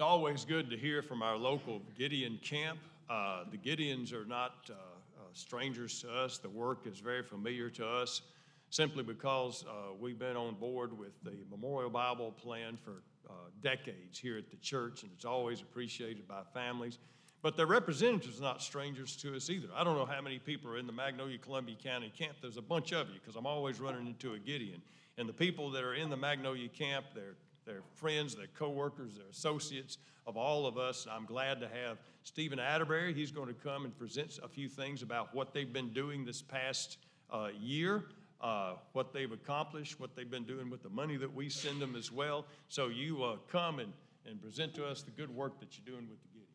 It's 0.00 0.06
always 0.06 0.46
good 0.46 0.70
to 0.70 0.78
hear 0.78 1.02
from 1.02 1.20
our 1.20 1.36
local 1.36 1.82
Gideon 1.94 2.38
camp. 2.42 2.78
Uh, 3.10 3.44
The 3.50 3.58
Gideons 3.58 4.14
are 4.14 4.24
not 4.24 4.70
uh, 4.70 4.72
uh, 4.72 5.24
strangers 5.34 6.00
to 6.00 6.10
us. 6.10 6.38
The 6.38 6.48
work 6.48 6.86
is 6.86 7.00
very 7.00 7.22
familiar 7.22 7.68
to 7.68 7.86
us 7.86 8.22
simply 8.70 9.02
because 9.02 9.62
uh, 9.68 9.92
we've 10.00 10.18
been 10.18 10.38
on 10.38 10.54
board 10.54 10.98
with 10.98 11.22
the 11.22 11.34
Memorial 11.50 11.90
Bible 11.90 12.32
Plan 12.32 12.78
for 12.82 13.02
uh, 13.28 13.32
decades 13.62 14.18
here 14.18 14.38
at 14.38 14.50
the 14.50 14.56
church, 14.56 15.02
and 15.02 15.12
it's 15.14 15.26
always 15.26 15.60
appreciated 15.60 16.26
by 16.26 16.44
families. 16.54 16.98
But 17.42 17.58
their 17.58 17.66
representatives 17.66 18.38
are 18.38 18.44
not 18.44 18.62
strangers 18.62 19.16
to 19.16 19.36
us 19.36 19.50
either. 19.50 19.68
I 19.76 19.84
don't 19.84 19.98
know 19.98 20.06
how 20.06 20.22
many 20.22 20.38
people 20.38 20.70
are 20.70 20.78
in 20.78 20.86
the 20.86 20.94
Magnolia 20.94 21.36
Columbia 21.36 21.76
County 21.76 22.10
camp. 22.18 22.36
There's 22.40 22.56
a 22.56 22.62
bunch 22.62 22.94
of 22.94 23.10
you 23.10 23.20
because 23.20 23.36
I'm 23.36 23.46
always 23.46 23.80
running 23.80 24.06
into 24.06 24.32
a 24.32 24.38
Gideon. 24.38 24.80
And 25.18 25.28
the 25.28 25.34
people 25.34 25.70
that 25.72 25.84
are 25.84 25.92
in 25.92 26.08
the 26.08 26.16
Magnolia 26.16 26.68
camp, 26.68 27.04
they're, 27.14 27.36
they're 27.70 27.82
friends, 27.94 28.34
they're 28.34 28.48
coworkers, 28.58 29.16
they're 29.16 29.28
associates 29.30 29.98
of 30.26 30.36
all 30.36 30.66
of 30.66 30.76
us. 30.76 31.06
I'm 31.10 31.24
glad 31.24 31.60
to 31.60 31.68
have 31.68 31.98
Stephen 32.24 32.58
Atterbury. 32.58 33.14
He's 33.14 33.30
going 33.30 33.46
to 33.46 33.54
come 33.54 33.84
and 33.84 33.96
present 33.96 34.40
a 34.42 34.48
few 34.48 34.68
things 34.68 35.02
about 35.02 35.32
what 35.34 35.54
they've 35.54 35.72
been 35.72 35.90
doing 35.90 36.24
this 36.24 36.42
past 36.42 36.98
uh, 37.30 37.50
year, 37.60 38.06
uh, 38.40 38.72
what 38.92 39.12
they've 39.12 39.30
accomplished, 39.30 40.00
what 40.00 40.16
they've 40.16 40.30
been 40.30 40.44
doing 40.44 40.68
with 40.68 40.82
the 40.82 40.88
money 40.88 41.16
that 41.16 41.32
we 41.32 41.48
send 41.48 41.80
them 41.80 41.94
as 41.94 42.10
well. 42.10 42.44
So 42.68 42.88
you 42.88 43.22
uh, 43.22 43.36
come 43.50 43.78
and, 43.78 43.92
and 44.26 44.42
present 44.42 44.74
to 44.74 44.84
us 44.84 45.02
the 45.02 45.12
good 45.12 45.30
work 45.30 45.60
that 45.60 45.78
you're 45.78 45.94
doing 45.94 46.08
with 46.08 46.18
the 46.22 46.28
Gideons. 46.28 46.46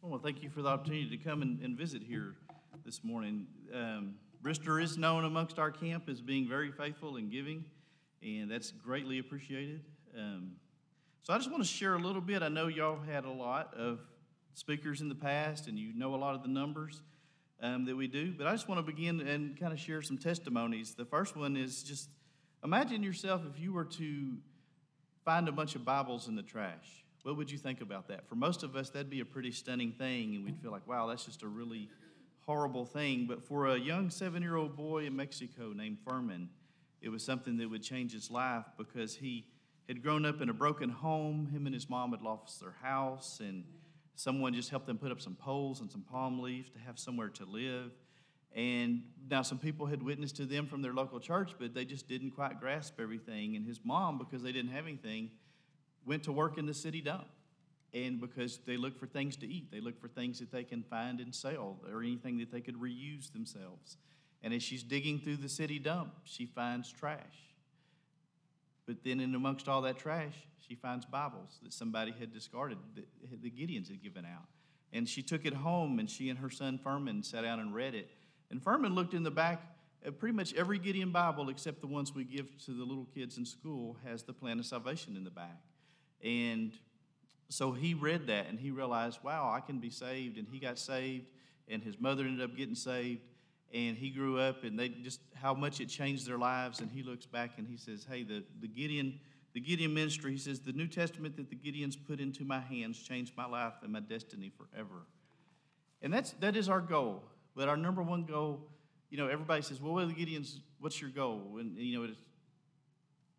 Well, 0.00 0.20
thank 0.20 0.42
you 0.42 0.48
for 0.48 0.62
the 0.62 0.68
opportunity 0.70 1.10
to 1.10 1.18
come 1.18 1.42
and, 1.42 1.60
and 1.60 1.76
visit 1.76 2.02
here 2.02 2.36
this 2.86 3.02
morning. 3.02 3.48
Um, 3.74 4.14
Brister 4.44 4.80
is 4.80 4.96
known 4.96 5.24
amongst 5.24 5.58
our 5.58 5.72
camp 5.72 6.08
as 6.08 6.20
being 6.20 6.48
very 6.48 6.70
faithful 6.70 7.16
and 7.16 7.32
giving, 7.32 7.64
and 8.22 8.48
that's 8.48 8.70
greatly 8.70 9.18
appreciated. 9.18 9.80
Um, 10.16 10.52
so 11.24 11.34
I 11.34 11.38
just 11.38 11.50
want 11.50 11.64
to 11.64 11.68
share 11.68 11.96
a 11.96 11.98
little 11.98 12.20
bit. 12.20 12.42
I 12.44 12.48
know 12.48 12.68
y'all 12.68 13.00
had 13.00 13.24
a 13.24 13.30
lot 13.30 13.74
of 13.74 13.98
speakers 14.54 15.00
in 15.00 15.08
the 15.08 15.16
past, 15.16 15.66
and 15.66 15.76
you 15.76 15.94
know 15.96 16.14
a 16.14 16.16
lot 16.16 16.36
of 16.36 16.42
the 16.42 16.48
numbers 16.48 17.02
um, 17.60 17.86
that 17.86 17.96
we 17.96 18.06
do, 18.06 18.32
but 18.38 18.46
I 18.46 18.52
just 18.52 18.68
want 18.68 18.78
to 18.78 18.86
begin 18.86 19.20
and 19.20 19.58
kind 19.58 19.72
of 19.72 19.80
share 19.80 20.00
some 20.00 20.16
testimonies. 20.16 20.94
The 20.94 21.06
first 21.06 21.36
one 21.36 21.56
is 21.56 21.82
just 21.82 22.08
imagine 22.62 23.02
yourself 23.02 23.42
if 23.52 23.60
you 23.60 23.72
were 23.72 23.84
to 23.84 24.36
find 25.24 25.48
a 25.48 25.52
bunch 25.52 25.74
of 25.74 25.84
Bibles 25.84 26.28
in 26.28 26.36
the 26.36 26.42
trash. 26.42 27.04
What 27.24 27.36
would 27.36 27.50
you 27.50 27.58
think 27.58 27.80
about 27.80 28.06
that? 28.06 28.28
For 28.28 28.36
most 28.36 28.62
of 28.62 28.76
us, 28.76 28.90
that'd 28.90 29.10
be 29.10 29.18
a 29.18 29.24
pretty 29.24 29.50
stunning 29.50 29.90
thing, 29.90 30.36
and 30.36 30.44
we'd 30.44 30.60
feel 30.60 30.70
like, 30.70 30.86
wow, 30.86 31.08
that's 31.08 31.24
just 31.24 31.42
a 31.42 31.48
really 31.48 31.88
horrible 32.46 32.84
thing. 32.84 33.26
But 33.26 33.42
for 33.42 33.66
a 33.66 33.78
young 33.78 34.10
seven 34.10 34.42
year 34.42 34.56
old 34.56 34.76
boy 34.76 35.06
in 35.06 35.16
Mexico 35.16 35.72
named 35.74 35.98
Furman, 36.06 36.48
it 37.00 37.08
was 37.08 37.24
something 37.24 37.56
that 37.58 37.68
would 37.68 37.82
change 37.82 38.12
his 38.12 38.30
life 38.30 38.64
because 38.78 39.16
he 39.16 39.46
had 39.88 40.02
grown 40.02 40.24
up 40.24 40.40
in 40.40 40.48
a 40.48 40.54
broken 40.54 40.88
home. 40.88 41.46
Him 41.52 41.66
and 41.66 41.74
his 41.74 41.88
mom 41.88 42.12
had 42.12 42.22
lost 42.22 42.60
their 42.60 42.74
house, 42.82 43.40
and 43.40 43.64
someone 44.14 44.54
just 44.54 44.70
helped 44.70 44.86
them 44.86 44.98
put 44.98 45.12
up 45.12 45.20
some 45.20 45.34
poles 45.34 45.80
and 45.80 45.90
some 45.90 46.02
palm 46.02 46.40
leaves 46.40 46.70
to 46.70 46.78
have 46.78 46.98
somewhere 46.98 47.28
to 47.28 47.44
live. 47.44 47.92
And 48.54 49.02
now 49.28 49.42
some 49.42 49.58
people 49.58 49.84
had 49.86 50.02
witnessed 50.02 50.36
to 50.36 50.46
them 50.46 50.66
from 50.66 50.80
their 50.80 50.94
local 50.94 51.20
church, 51.20 51.52
but 51.58 51.74
they 51.74 51.84
just 51.84 52.08
didn't 52.08 52.30
quite 52.30 52.58
grasp 52.58 52.98
everything. 52.98 53.54
And 53.54 53.66
his 53.66 53.80
mom, 53.84 54.16
because 54.16 54.42
they 54.42 54.52
didn't 54.52 54.70
have 54.70 54.86
anything, 54.86 55.30
went 56.06 56.22
to 56.22 56.32
work 56.32 56.56
in 56.56 56.64
the 56.64 56.72
city 56.72 57.02
dump. 57.02 57.26
And 57.96 58.20
because 58.20 58.58
they 58.66 58.76
look 58.76 58.98
for 58.98 59.06
things 59.06 59.36
to 59.36 59.48
eat, 59.48 59.72
they 59.72 59.80
look 59.80 59.98
for 59.98 60.08
things 60.08 60.38
that 60.40 60.52
they 60.52 60.64
can 60.64 60.82
find 60.82 61.18
and 61.18 61.34
sell 61.34 61.78
or 61.90 62.02
anything 62.02 62.36
that 62.38 62.52
they 62.52 62.60
could 62.60 62.78
reuse 62.78 63.32
themselves. 63.32 63.96
And 64.42 64.52
as 64.52 64.62
she's 64.62 64.82
digging 64.82 65.18
through 65.18 65.38
the 65.38 65.48
city 65.48 65.78
dump, 65.78 66.12
she 66.24 66.44
finds 66.44 66.92
trash. 66.92 67.54
But 68.86 69.02
then, 69.02 69.18
in 69.18 69.34
amongst 69.34 69.66
all 69.66 69.80
that 69.82 69.96
trash, 69.96 70.34
she 70.68 70.74
finds 70.74 71.06
Bibles 71.06 71.58
that 71.62 71.72
somebody 71.72 72.12
had 72.12 72.34
discarded, 72.34 72.76
that 72.96 73.42
the 73.42 73.50
Gideons 73.50 73.88
had 73.88 74.02
given 74.02 74.26
out. 74.26 74.44
And 74.92 75.08
she 75.08 75.22
took 75.22 75.46
it 75.46 75.54
home, 75.54 75.98
and 75.98 76.08
she 76.08 76.28
and 76.28 76.38
her 76.38 76.50
son 76.50 76.78
Furman 76.78 77.22
sat 77.22 77.42
down 77.42 77.60
and 77.60 77.74
read 77.74 77.94
it. 77.94 78.10
And 78.50 78.62
Furman 78.62 78.94
looked 78.94 79.14
in 79.14 79.22
the 79.22 79.30
back 79.30 79.62
at 80.04 80.18
pretty 80.18 80.36
much 80.36 80.52
every 80.54 80.78
Gideon 80.78 81.12
Bible, 81.12 81.48
except 81.48 81.80
the 81.80 81.86
ones 81.86 82.14
we 82.14 82.24
give 82.24 82.46
to 82.66 82.72
the 82.72 82.84
little 82.84 83.08
kids 83.14 83.38
in 83.38 83.46
school, 83.46 83.96
has 84.04 84.22
the 84.22 84.34
plan 84.34 84.58
of 84.58 84.66
salvation 84.66 85.16
in 85.16 85.24
the 85.24 85.30
back. 85.30 85.62
And 86.22 86.72
so 87.48 87.72
he 87.72 87.94
read 87.94 88.26
that 88.26 88.48
and 88.48 88.58
he 88.58 88.70
realized, 88.70 89.20
wow, 89.22 89.52
I 89.54 89.60
can 89.60 89.78
be 89.78 89.90
saved. 89.90 90.38
And 90.38 90.46
he 90.48 90.58
got 90.58 90.78
saved, 90.78 91.26
and 91.68 91.82
his 91.82 92.00
mother 92.00 92.24
ended 92.24 92.42
up 92.48 92.56
getting 92.56 92.74
saved. 92.74 93.20
And 93.74 93.96
he 93.96 94.10
grew 94.10 94.38
up, 94.38 94.64
and 94.64 94.78
they 94.78 94.88
just 94.88 95.20
how 95.34 95.52
much 95.52 95.80
it 95.80 95.86
changed 95.86 96.26
their 96.26 96.38
lives. 96.38 96.80
And 96.80 96.90
he 96.90 97.02
looks 97.02 97.26
back 97.26 97.58
and 97.58 97.66
he 97.66 97.76
says, 97.76 98.06
hey, 98.08 98.22
the, 98.22 98.44
the 98.60 98.68
Gideon. 98.68 99.20
The 99.54 99.60
Gideon 99.60 99.94
ministry, 99.94 100.32
he 100.32 100.36
says, 100.36 100.60
the 100.60 100.74
New 100.74 100.86
Testament 100.86 101.34
that 101.38 101.48
the 101.48 101.56
Gideons 101.56 101.96
put 101.96 102.20
into 102.20 102.44
my 102.44 102.60
hands 102.60 102.98
changed 102.98 103.32
my 103.38 103.46
life 103.46 103.72
and 103.82 103.90
my 103.90 104.00
destiny 104.00 104.52
forever. 104.54 105.06
And 106.02 106.12
that's, 106.12 106.32
that 106.40 106.56
is 106.56 106.68
our 106.68 106.82
goal. 106.82 107.22
But 107.54 107.66
our 107.66 107.76
number 107.78 108.02
one 108.02 108.24
goal, 108.26 108.68
you 109.08 109.16
know, 109.16 109.28
everybody 109.28 109.62
says, 109.62 109.80
well, 109.80 109.94
what 109.94 110.02
are 110.02 110.08
the 110.08 110.12
Gideons, 110.12 110.58
what's 110.78 111.00
your 111.00 111.08
goal? 111.08 111.56
And, 111.58 111.74
you 111.78 111.98
know, 111.98 112.04
it's, 112.04 112.18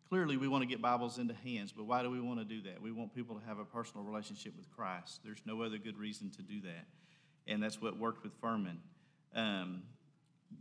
clearly 0.08 0.36
we 0.36 0.48
want 0.48 0.62
to 0.62 0.66
get 0.66 0.80
Bibles 0.80 1.18
into 1.18 1.34
hands, 1.34 1.72
but 1.72 1.84
why 1.84 2.02
do 2.02 2.10
we 2.10 2.20
want 2.20 2.38
to 2.38 2.44
do 2.44 2.62
that? 2.62 2.80
We 2.80 2.92
want 2.92 3.14
people 3.14 3.38
to 3.38 3.44
have 3.46 3.58
a 3.58 3.64
personal 3.64 4.04
relationship 4.04 4.54
with 4.56 4.70
Christ. 4.70 5.20
There's 5.24 5.42
no 5.44 5.62
other 5.62 5.78
good 5.78 5.98
reason 5.98 6.30
to 6.30 6.42
do 6.42 6.60
that. 6.62 6.86
And 7.46 7.62
that's 7.62 7.80
what 7.80 7.98
worked 7.98 8.22
with 8.22 8.32
Furman. 8.40 8.80
Um, 9.34 9.82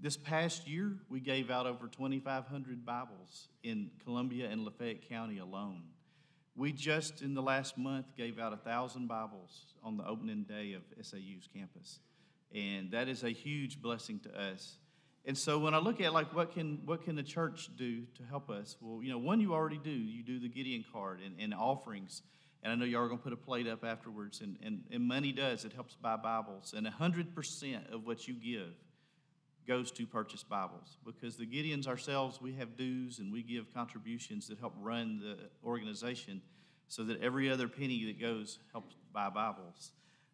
this 0.01 0.17
past 0.17 0.67
year, 0.67 0.93
we 1.09 1.19
gave 1.19 1.49
out 1.49 1.65
over 1.65 1.87
2,500 1.87 2.85
Bibles 2.85 3.47
in 3.63 3.89
Columbia 4.03 4.49
and 4.49 4.65
Lafayette 4.65 5.07
County 5.07 5.37
alone. 5.37 5.83
We 6.55 6.71
just 6.71 7.21
in 7.21 7.33
the 7.33 7.41
last 7.41 7.77
month 7.77 8.07
gave 8.17 8.39
out 8.39 8.51
a 8.51 8.57
thousand 8.57 9.07
Bibles 9.07 9.75
on 9.83 9.95
the 9.95 10.05
opening 10.05 10.43
day 10.43 10.73
of 10.73 10.81
SAU's 11.05 11.47
campus, 11.53 11.99
and 12.53 12.91
that 12.91 13.07
is 13.07 13.23
a 13.23 13.29
huge 13.29 13.79
blessing 13.81 14.19
to 14.21 14.39
us. 14.39 14.77
And 15.27 15.37
so 15.37 15.59
when 15.59 15.73
I 15.73 15.79
look 15.79 15.99
at 15.99 16.13
like 16.13 16.33
what 16.33 16.53
can 16.53 16.79
what 16.85 17.03
can 17.03 17.17
the 17.17 17.21
church 17.21 17.69
do 17.75 18.03
to 18.15 18.23
help 18.23 18.49
us? 18.49 18.77
Well, 18.79 19.03
you 19.03 19.11
know, 19.11 19.17
one 19.17 19.41
you 19.41 19.53
already 19.53 19.77
do. 19.77 19.91
You 19.91 20.23
do 20.23 20.39
the 20.39 20.47
Gideon 20.47 20.85
card 20.91 21.19
and, 21.23 21.35
and 21.37 21.53
offerings. 21.53 22.21
And 22.63 22.71
I 22.71 22.75
know 22.75 22.85
y'all 22.85 23.01
are 23.01 23.09
gonna 23.09 23.19
put 23.19 23.33
a 23.33 23.37
plate 23.37 23.67
up 23.67 23.83
afterwards. 23.83 24.39
And, 24.39 24.57
and, 24.63 24.83
and 24.89 25.03
money 25.03 25.33
does, 25.33 25.65
it 25.65 25.73
helps 25.73 25.95
buy 25.95 26.15
Bibles. 26.15 26.73
And 26.75 26.87
hundred 26.87 27.35
percent 27.35 27.87
of 27.91 28.05
what 28.05 28.25
you 28.25 28.35
give 28.35 28.73
goes 29.67 29.91
to 29.91 30.07
purchase 30.07 30.43
Bibles. 30.43 30.97
Because 31.05 31.35
the 31.35 31.45
Gideons 31.45 31.87
ourselves, 31.87 32.41
we 32.41 32.53
have 32.53 32.77
dues 32.77 33.19
and 33.19 33.33
we 33.33 33.43
give 33.43 33.73
contributions 33.73 34.47
that 34.47 34.59
help 34.59 34.75
run 34.79 35.19
the 35.19 35.37
organization 35.67 36.41
so 36.87 37.03
that 37.03 37.21
every 37.21 37.51
other 37.51 37.67
penny 37.67 38.05
that 38.05 38.17
goes 38.17 38.59
helps 38.71 38.95
buy 39.11 39.29
Bibles. 39.29 39.91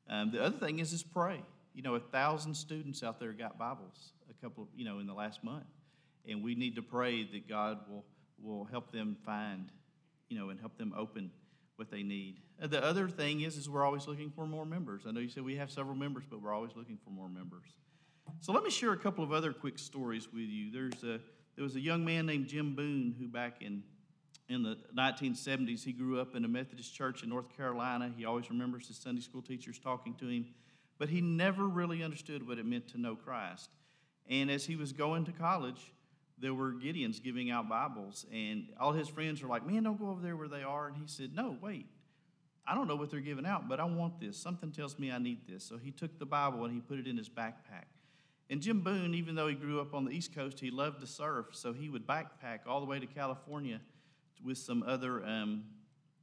Um, 0.07 0.29
the 0.29 0.43
other 0.43 0.57
thing 0.57 0.77
is 0.77 0.93
is 0.93 1.01
pray. 1.01 1.41
You 1.73 1.81
know, 1.81 1.95
a 1.95 1.99
thousand 1.99 2.53
students 2.53 3.01
out 3.01 3.19
there 3.19 3.33
got 3.33 3.57
Bibles 3.57 4.13
couple, 4.43 4.67
you 4.75 4.83
know, 4.83 4.99
in 4.99 5.07
the 5.07 5.13
last 5.13 5.43
month, 5.43 5.65
and 6.27 6.43
we 6.43 6.53
need 6.53 6.75
to 6.75 6.81
pray 6.81 7.23
that 7.23 7.47
God 7.47 7.79
will 7.89 8.03
will 8.41 8.65
help 8.65 8.91
them 8.91 9.15
find, 9.25 9.71
you 10.27 10.37
know, 10.37 10.49
and 10.49 10.59
help 10.59 10.77
them 10.77 10.93
open 10.97 11.31
what 11.77 11.89
they 11.89 12.03
need. 12.03 12.41
Uh, 12.61 12.67
The 12.67 12.83
other 12.83 13.07
thing 13.07 13.41
is, 13.41 13.55
is 13.55 13.69
we're 13.69 13.85
always 13.85 14.05
looking 14.05 14.29
for 14.29 14.45
more 14.45 14.65
members. 14.65 15.03
I 15.07 15.11
know 15.11 15.21
you 15.21 15.29
said 15.29 15.43
we 15.43 15.55
have 15.55 15.71
several 15.71 15.95
members, 15.95 16.25
but 16.29 16.41
we're 16.41 16.53
always 16.53 16.71
looking 16.75 16.97
for 17.03 17.09
more 17.09 17.29
members. 17.29 17.69
So 18.41 18.51
let 18.51 18.63
me 18.63 18.69
share 18.69 18.91
a 18.91 18.97
couple 18.97 19.23
of 19.23 19.31
other 19.31 19.53
quick 19.53 19.79
stories 19.79 20.27
with 20.31 20.43
you. 20.43 20.71
There's 20.71 21.03
a 21.03 21.19
there 21.55 21.63
was 21.63 21.75
a 21.75 21.79
young 21.79 22.03
man 22.03 22.25
named 22.25 22.47
Jim 22.47 22.75
Boone 22.75 23.15
who 23.17 23.27
back 23.27 23.61
in 23.61 23.83
in 24.49 24.61
the 24.61 24.77
1970s 24.97 25.83
he 25.83 25.93
grew 25.93 26.19
up 26.19 26.35
in 26.35 26.43
a 26.43 26.47
Methodist 26.47 26.93
church 26.93 27.23
in 27.23 27.29
North 27.29 27.55
Carolina. 27.55 28.11
He 28.15 28.25
always 28.25 28.49
remembers 28.49 28.87
his 28.87 28.97
Sunday 28.97 29.21
school 29.21 29.41
teachers 29.41 29.79
talking 29.79 30.15
to 30.15 30.27
him, 30.27 30.47
but 30.99 31.09
he 31.09 31.21
never 31.21 31.65
really 31.65 32.03
understood 32.03 32.45
what 32.45 32.59
it 32.59 32.65
meant 32.65 32.89
to 32.89 32.99
know 32.99 33.15
Christ. 33.15 33.69
And 34.29 34.50
as 34.50 34.66
he 34.66 34.75
was 34.75 34.94
going 34.94 35.25
to 35.25 35.31
college, 35.31 35.94
there 36.38 36.53
were 36.53 36.73
Gideons 36.73 37.22
giving 37.22 37.52
out 37.52 37.70
Bibles, 37.70 38.25
and 38.31 38.67
all 38.79 38.91
his 38.91 39.08
friends 39.08 39.41
were 39.41 39.49
like, 39.49 39.66
"Man, 39.66 39.84
don't 39.84 39.99
go 39.99 40.09
over 40.09 40.22
there 40.22 40.35
where 40.35 40.47
they 40.47 40.64
are." 40.64 40.87
And 40.87 40.97
he 40.97 41.08
said, 41.08 41.34
"No, 41.34 41.58
wait." 41.61 41.87
I 42.66 42.75
don't 42.75 42.87
know 42.87 42.96
what 42.96 43.11
they're 43.11 43.20
giving 43.20 43.46
out, 43.46 43.67
but 43.67 43.79
I 43.79 43.84
want 43.84 44.20
this. 44.22 44.37
Something 44.37 44.72
tells 44.72 44.97
me 44.97 45.11
I 45.11 45.17
need 45.17 45.47
this. 45.47 45.66
So 45.66 45.78
he 45.78 45.91
took 45.91 46.17
the 46.17 46.25
Bible 46.25 46.64
and 46.64 46.73
he 46.73 46.79
put 46.79 46.97
it 46.97 47.08
in 47.08 47.17
his 47.17 47.28
backpack. 47.28 47.85
And 48.49 48.61
Jim 48.61 48.81
Boone, 48.81 49.14
even 49.14 49.35
though 49.35 49.47
he 49.47 49.55
grew 49.55 49.81
up 49.81 49.93
on 49.93 50.05
the 50.05 50.11
East 50.11 50.34
Coast, 50.34 50.59
he 50.59 50.72
loved 50.72 51.02
to 51.02 51.08
surf. 51.08 51.47
So 51.52 51.73
he 51.73 51.90
would 51.90 52.08
backpack 52.08 52.59
all 52.67 52.79
the 52.79 52.85
way 52.85 52.99
to 52.99 53.05
California 53.05 53.81
with 54.43 54.58
some 54.58 54.84
other 54.84 55.25
um, 55.25 55.64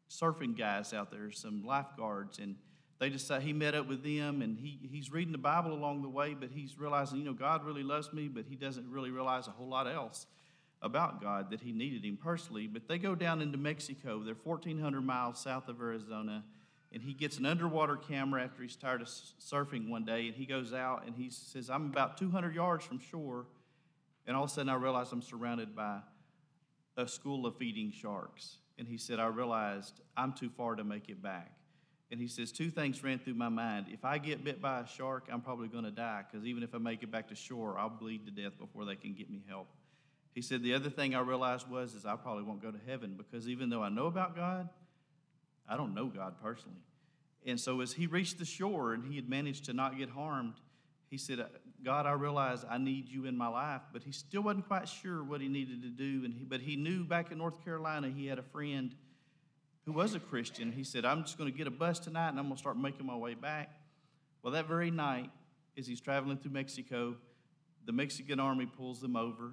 surfing 0.08 0.56
guys 0.56 0.94
out 0.94 1.11
there, 1.11 1.31
some 1.31 1.64
lifeguards. 1.64 2.38
And 2.38 2.56
they 3.00 3.08
decided 3.08 3.47
he 3.47 3.55
met 3.55 3.75
up 3.75 3.88
with 3.88 4.05
them 4.05 4.43
and 4.43 4.58
he, 4.58 4.79
he's 4.93 5.11
reading 5.11 5.32
the 5.32 5.38
Bible 5.38 5.73
along 5.73 6.02
the 6.02 6.08
way, 6.08 6.35
but 6.35 6.50
he's 6.55 6.79
realizing, 6.79 7.19
you 7.19 7.25
know, 7.25 7.32
God 7.32 7.64
really 7.64 7.82
loves 7.82 8.12
me, 8.12 8.29
but 8.29 8.44
he 8.47 8.56
doesn't 8.56 8.88
really 8.91 9.11
realize 9.11 9.49
a 9.49 9.52
whole 9.52 9.69
lot 9.69 9.88
else 9.88 10.26
about 10.82 11.23
God 11.23 11.50
that 11.50 11.62
he 11.62 11.73
needed 11.73 12.05
him 12.05 12.19
personally. 12.23 12.67
But 12.67 12.88
they 12.88 12.99
go 12.99 13.14
down 13.14 13.41
into 13.41 13.56
Mexico. 13.56 14.23
They're 14.23 14.35
1,400 14.35 15.00
miles 15.00 15.41
south 15.41 15.69
of 15.69 15.81
Arizona. 15.81 16.44
And 16.93 17.02
he 17.02 17.14
gets 17.14 17.38
an 17.38 17.47
underwater 17.47 17.97
camera 17.97 18.44
after 18.44 18.62
he's 18.62 18.76
tired 18.76 19.00
of 19.00 19.08
surfing 19.08 19.88
one 19.88 20.05
day. 20.05 20.26
And 20.26 20.35
he 20.35 20.44
goes 20.44 20.75
out 20.75 21.06
and 21.06 21.14
he 21.17 21.31
says, 21.31 21.70
I'm 21.70 21.87
about 21.87 22.19
200 22.19 22.55
yards 22.55 22.85
from 22.85 22.99
shore. 22.99 23.47
And 24.26 24.37
all 24.37 24.44
of 24.44 24.50
a 24.50 24.52
sudden, 24.52 24.69
I 24.69 24.75
realize 24.75 25.11
I'm 25.11 25.23
surrounded 25.23 25.75
by 25.75 26.00
a 26.99 27.08
school 27.08 27.47
of 27.47 27.56
feeding 27.56 27.93
sharks. 27.93 28.58
And 28.79 28.87
he 28.87 28.99
said, 28.99 29.20
I 29.20 29.26
realized 29.29 30.02
I'm 30.19 30.35
too 30.35 30.50
far 30.50 30.75
to 30.75 30.85
make 30.85 31.08
it 31.08 31.23
back. 31.23 31.52
And 32.11 32.21
he 32.21 32.27
says, 32.27 32.51
two 32.51 32.71
things 32.71 33.05
ran 33.05 33.21
through 33.21 33.35
my 33.35 33.49
mind. 33.49 33.87
If 33.91 34.05
I 34.05 34.19
get 34.19 34.43
bit 34.43 34.61
by 34.61 34.81
a 34.81 34.87
shark, 34.87 35.29
I'm 35.33 35.41
probably 35.41 35.69
going 35.69 35.85
to 35.85 35.93
die 35.93 36.25
because 36.29 36.45
even 36.45 36.62
if 36.62 36.75
I 36.75 36.79
make 36.79 37.03
it 37.05 37.11
back 37.11 37.29
to 37.29 37.37
shore, 37.37 37.79
I'll 37.79 37.89
bleed 37.89 38.27
to 38.27 38.33
death 38.33 38.59
before 38.59 38.85
they 38.85 38.97
can 38.97 39.15
get 39.15 39.31
me 39.31 39.43
help. 39.49 39.69
He 40.35 40.43
said, 40.43 40.62
the 40.62 40.75
other 40.75 40.91
thing 40.91 41.15
I 41.15 41.21
realized 41.21 41.69
was 41.69 41.95
is 41.95 42.07
I 42.07 42.17
probably 42.17 42.43
won't 42.43 42.62
go 42.62 42.71
to 42.71 42.81
heaven 42.87 43.15
because 43.17 43.49
even 43.49 43.71
though 43.71 43.83
I 43.83 43.91
know 43.91 44.07
about 44.07 44.35
God, 44.35 44.69
I 45.69 45.77
don't 45.77 45.95
know 45.95 46.07
God 46.07 46.35
personally. 46.43 46.81
And 47.47 47.59
so 47.59 47.81
as 47.81 47.93
he 47.93 48.07
reached 48.07 48.39
the 48.39 48.45
shore 48.45 48.93
and 48.93 49.05
he 49.05 49.17
had 49.17 49.29
managed 49.29 49.67
to 49.67 49.73
not 49.73 49.97
get 49.97 50.11
harmed, 50.11 50.55
he 51.09 51.17
said, 51.17 51.41
uh, 51.41 51.45
God, 51.85 52.07
I 52.07 52.12
realize 52.12 52.65
I 52.69 52.79
need 52.79 53.09
you 53.09 53.27
in 53.27 53.37
my 53.37 53.49
life, 53.49 53.83
but 53.93 54.03
he 54.03 54.12
still 54.12 54.43
wasn't 54.43 54.69
quite 54.69 54.89
sure 54.89 55.25
what 55.25 55.41
he 55.41 55.49
needed 55.49 55.83
to 55.83 55.89
do. 55.89 56.25
And 56.25 56.35
he, 56.35 56.45
but 56.45 56.61
he 56.61 56.77
knew 56.77 57.05
back 57.05 57.33
in 57.33 57.39
North 57.39 57.65
Carolina 57.65 58.12
he 58.15 58.27
had 58.27 58.39
a 58.39 58.43
friend 58.43 58.95
who 59.90 59.98
was 59.98 60.14
a 60.14 60.20
Christian. 60.20 60.70
He 60.70 60.84
said, 60.84 61.04
I'm 61.04 61.25
just 61.25 61.37
going 61.37 61.50
to 61.50 61.56
get 61.56 61.66
a 61.66 61.70
bus 61.70 61.98
tonight 61.98 62.28
and 62.28 62.38
I'm 62.38 62.44
going 62.44 62.54
to 62.54 62.60
start 62.60 62.78
making 62.78 63.06
my 63.06 63.16
way 63.16 63.34
back. 63.34 63.70
Well, 64.42 64.52
that 64.52 64.69
very 64.69 64.90
night, 64.90 65.31
as 65.76 65.87
he's 65.87 66.00
traveling 66.00 66.37
through 66.37 66.52
Mexico, 66.52 67.16
the 67.87 67.92
Mexican 67.92 68.38
army 68.38 68.66
pulls 68.66 69.00
them 69.00 69.16
over. 69.16 69.52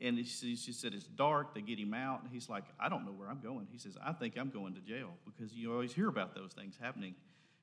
And 0.00 0.18
he 0.18 0.24
she 0.24 0.72
said, 0.72 0.94
It's 0.94 1.06
dark. 1.06 1.54
They 1.54 1.60
get 1.60 1.78
him 1.78 1.94
out. 1.94 2.22
And 2.22 2.30
he's 2.32 2.48
like, 2.48 2.64
I 2.80 2.88
don't 2.88 3.06
know 3.06 3.12
where 3.12 3.28
I'm 3.28 3.38
going. 3.38 3.68
He 3.70 3.78
says, 3.78 3.96
I 4.04 4.12
think 4.12 4.36
I'm 4.36 4.50
going 4.50 4.74
to 4.74 4.80
jail 4.80 5.10
because 5.24 5.54
you 5.54 5.72
always 5.72 5.92
hear 5.92 6.08
about 6.08 6.34
those 6.34 6.52
things 6.52 6.76
happening 6.80 7.14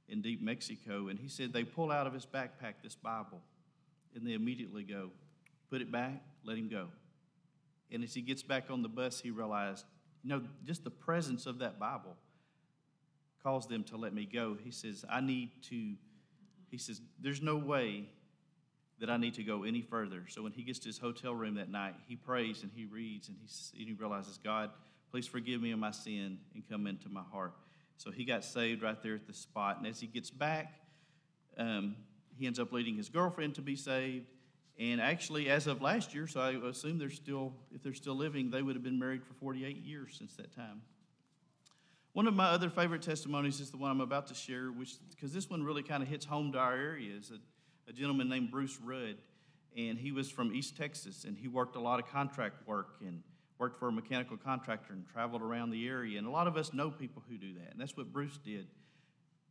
in 0.08 0.22
deep 0.22 0.42
Mexico. 0.42 1.10
And 1.10 1.20
he 1.20 1.28
said, 1.28 1.52
They 1.52 1.66
pull 1.66 1.92
out 1.92 2.08
of 2.08 2.14
his 2.14 2.26
backpack 2.26 2.76
this 2.82 2.96
Bible 2.96 3.42
and 4.16 4.26
they 4.26 4.34
immediately 4.34 4.84
go, 4.84 5.10
Put 5.70 5.82
it 5.82 5.92
back, 5.92 6.24
let 6.46 6.58
him 6.58 6.70
go. 6.70 6.88
And 7.92 8.06
as 8.06 8.14
he 8.14 8.22
gets 8.22 8.42
back 8.42 8.72
on 8.72 8.84
the 8.84 8.90
bus, 8.90 9.20
he 9.20 9.32
realized, 9.32 9.86
you 10.24 10.30
know, 10.30 10.42
just 10.66 10.84
the 10.84 10.90
presence 10.90 11.46
of 11.46 11.60
that 11.60 11.80
Bible 11.80 12.16
caused 13.42 13.70
them 13.70 13.84
to 13.86 13.98
let 13.98 14.14
me 14.14 14.26
go. 14.26 14.58
He 14.62 14.72
says, 14.72 15.06
I 15.10 15.22
need 15.22 15.52
to, 15.70 15.94
he 16.70 16.78
says, 16.78 17.02
there's 17.20 17.42
no 17.42 17.56
way 17.56 18.10
that 19.00 19.10
I 19.10 19.18
need 19.18 19.34
to 19.36 19.44
go 19.44 19.64
any 19.64 19.82
further. 19.82 20.26
So 20.28 20.44
when 20.44 20.52
he 20.52 20.64
gets 20.64 20.80
to 20.80 20.88
his 20.88 20.98
hotel 20.98 21.34
room 21.34 21.56
that 21.56 21.72
night, 21.72 21.96
he 22.08 22.16
prays 22.16 22.64
and 22.64 22.72
he 22.76 22.86
reads 22.86 23.30
and 23.30 23.38
he, 23.40 23.80
and 23.80 23.88
he 23.88 23.94
realizes, 23.94 24.38
God, 24.38 24.72
please 25.10 25.26
forgive 25.26 25.62
me 25.62 25.72
of 25.72 25.80
my 25.80 25.92
sin 25.92 26.40
and 26.54 26.64
come 26.70 26.86
into 26.86 27.08
my 27.08 27.24
heart. 27.32 27.54
So 27.98 28.12
he 28.12 28.26
got 28.26 28.44
saved 28.44 28.84
right 28.84 29.02
there 29.02 29.16
at 29.16 29.26
the 29.26 29.34
spot. 29.34 29.78
And 29.78 29.88
as 29.88 30.00
he 30.00 30.08
gets 30.08 30.30
back, 30.30 30.74
um, 31.58 31.96
he 32.38 32.46
ends 32.46 32.60
up 32.60 32.72
leading 32.72 32.96
his 32.96 33.10
girlfriend 33.10 33.56
to 33.56 33.62
be 33.62 33.76
saved. 33.76 34.26
And 34.80 35.02
actually, 35.02 35.50
as 35.50 35.68
of 35.68 35.82
last 35.82 36.16
year, 36.16 36.26
so 36.26 36.40
I 36.40 36.52
assume 36.70 36.98
they're 36.98 37.10
still, 37.10 37.54
if 37.76 37.84
they're 37.84 37.94
still 37.94 38.16
living, 38.16 38.50
they 38.50 38.62
would 38.62 38.76
have 38.76 38.84
been 38.84 38.98
married 38.98 39.26
for 39.26 39.34
48 39.34 39.84
years 39.84 40.16
since 40.18 40.36
that 40.36 40.56
time. 40.56 40.82
One 42.14 42.28
of 42.28 42.34
my 42.34 42.46
other 42.46 42.70
favorite 42.70 43.02
testimonies 43.02 43.60
is 43.60 43.72
the 43.72 43.78
one 43.78 43.92
I'm 43.92 44.00
about 44.00 44.28
to 44.28 44.34
share, 44.34 44.72
which 44.72 44.96
because 45.10 45.34
this 45.34 45.50
one 45.50 45.64
really 45.64 45.84
kind 45.84 46.02
of 46.02 46.08
hits 46.08 46.26
home 46.26 46.54
to 46.54 46.58
our 46.58 46.74
area. 46.74 47.14
Is 47.16 47.32
a, 47.32 47.90
a 47.90 47.94
gentleman 47.94 48.30
named 48.30 48.52
Bruce 48.52 48.80
Rudd, 48.82 49.18
and 49.78 49.98
he 49.98 50.14
was 50.14 50.32
from 50.32 50.54
East 50.54 50.78
Texas, 50.78 51.26
and 51.26 51.38
he 51.38 51.50
worked 51.50 51.76
a 51.76 51.82
lot 51.82 52.00
of 52.00 52.08
contract 52.08 52.66
work 52.66 52.96
and 53.02 53.22
worked 53.58 53.78
for 53.78 53.90
a 53.90 53.92
mechanical 53.92 54.38
contractor 54.38 54.94
and 54.94 55.06
traveled 55.08 55.42
around 55.42 55.72
the 55.72 55.88
area. 55.88 56.18
And 56.18 56.26
a 56.26 56.32
lot 56.32 56.48
of 56.48 56.56
us 56.56 56.74
know 56.74 56.90
people 56.90 57.22
who 57.30 57.38
do 57.38 57.54
that, 57.56 57.72
and 57.72 57.80
that's 57.80 57.98
what 57.98 58.12
Bruce 58.14 58.40
did. 58.44 58.68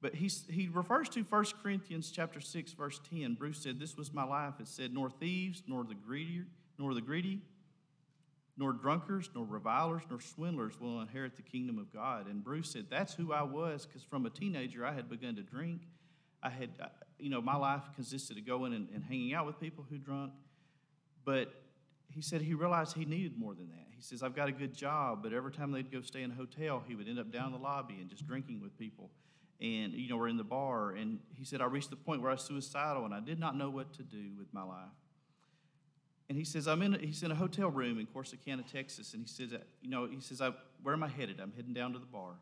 But 0.01 0.15
he's, 0.15 0.45
he 0.49 0.69
refers 0.69 1.09
to 1.11 1.23
1 1.23 1.45
Corinthians 1.63 2.11
chapter 2.11 2.41
6, 2.41 2.73
verse 2.73 3.01
10. 3.11 3.35
Bruce 3.35 3.59
said, 3.59 3.81
This 3.81 3.97
was 3.97 4.13
my 4.13 4.25
life. 4.25 4.55
It 4.61 4.69
said, 4.69 4.95
Nor 4.95 5.11
thieves, 5.11 5.63
nor 5.67 5.85
the 5.85 5.95
greedy, 5.95 6.43
nor 6.79 6.95
the 6.95 7.01
greedy, 7.01 7.41
nor 8.57 8.73
drunkards, 8.73 9.31
nor 9.35 9.45
revilers, 9.45 10.03
nor 10.09 10.21
swindlers 10.21 10.81
will 10.81 11.01
inherit 11.01 11.35
the 11.35 11.43
kingdom 11.43 11.79
of 11.79 11.93
God. 11.93 12.29
And 12.29 12.45
Bruce 12.45 12.71
said, 12.71 12.87
That's 12.89 13.15
who 13.15 13.33
I 13.33 13.43
was, 13.43 13.87
because 13.87 14.05
from 14.05 14.25
a 14.25 14.31
teenager 14.31 14.87
I 14.87 14.93
had 14.93 15.09
begun 15.09 15.35
to 15.37 15.43
drink. 15.43 15.83
I 16.43 16.51
had, 16.51 16.71
uh, 16.81 16.87
you 17.19 17.31
know, 17.31 17.41
my 17.41 17.57
life 17.57 17.83
consisted 17.97 18.39
of 18.39 18.47
going 18.47 18.73
and, 18.73 18.89
and 18.95 19.03
hanging 19.03 19.35
out 19.35 19.47
with 19.47 19.59
people 19.59 19.85
who 19.91 19.99
drunk. 19.99 20.33
But 21.25 21.53
he 22.09 22.23
said 22.23 22.41
he 22.41 22.55
realized 22.55 22.97
he 22.97 23.05
needed 23.05 23.37
more 23.37 23.55
than 23.55 23.69
that. 23.71 23.87
He 23.97 24.03
says, 24.03 24.23
I've 24.23 24.37
got 24.37 24.49
a 24.49 24.53
good 24.53 24.73
job, 24.73 25.25
but 25.25 25.33
every 25.33 25.51
time 25.51 25.73
they'd 25.73 25.91
go 25.91 26.01
stay 26.03 26.23
in 26.23 26.31
a 26.31 26.35
hotel, 26.35 26.83
he 26.87 26.95
would 26.95 27.09
end 27.09 27.19
up 27.19 27.33
down 27.33 27.51
the 27.51 27.59
lobby 27.59 27.97
and 28.01 28.09
just 28.09 28.27
drinking 28.29 28.61
with 28.63 28.79
people. 28.79 29.11
And, 29.61 29.93
you 29.93 30.09
know, 30.09 30.17
we're 30.17 30.29
in 30.29 30.37
the 30.37 30.45
bar. 30.45 30.93
And 30.93 31.19
he 31.35 31.45
said, 31.45 31.61
I 31.61 31.67
reached 31.67 31.91
the 31.91 31.97
point 31.97 32.23
where 32.23 32.31
I 32.31 32.35
was 32.35 32.43
suicidal 32.43 33.05
and 33.05 33.13
I 33.13 33.21
did 33.21 33.41
not 33.41 33.57
know 33.57 33.71
what 33.71 33.93
to 33.95 34.03
do 34.03 34.31
with 34.39 34.53
my 34.53 34.63
life. 34.63 34.95
And 36.29 36.37
he 36.37 36.45
says, 36.45 36.69
I'm 36.69 36.83
in, 36.83 36.95
a, 36.95 36.99
he's 36.99 37.23
in 37.23 37.31
a 37.31 37.35
hotel 37.35 37.71
room 37.71 37.99
in 37.99 38.07
Corsicana, 38.07 38.71
Texas. 38.71 39.15
And 39.15 39.23
he 39.23 39.29
says, 39.29 39.59
you 39.81 39.89
know, 39.89 40.07
he 40.07 40.21
says, 40.21 40.41
I, 40.41 40.53
where 40.83 40.95
am 40.95 41.03
I 41.03 41.09
headed? 41.09 41.41
I'm 41.41 41.53
heading 41.57 41.73
down 41.73 41.95
to 41.95 41.99
the 41.99 42.07
bar. 42.07 42.33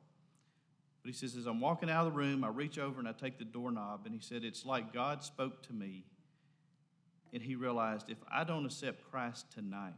But 1.03 1.09
he 1.09 1.13
says, 1.13 1.37
as 1.37 1.47
I'm 1.47 1.61
walking 1.61 1.89
out 1.89 2.07
of 2.07 2.13
the 2.13 2.19
room, 2.19 2.43
I 2.43 2.49
reach 2.49 2.79
over 2.79 2.99
and 2.99 3.09
I 3.09 3.13
take 3.13 3.39
the 3.39 3.45
doorknob. 3.45 4.03
And 4.07 4.15
he 4.15 4.21
said, 4.21 4.43
it's 4.45 4.67
like 4.67 4.93
God 4.93 5.23
spoke 5.23 5.63
to 5.69 5.73
me. 5.73 6.05
And 7.33 7.43
he 7.43 7.55
realized, 7.55 8.11
if 8.11 8.19
I 8.31 8.45
don't 8.45 8.67
accept 8.67 9.09
Christ 9.11 9.53
tonight, 9.53 9.95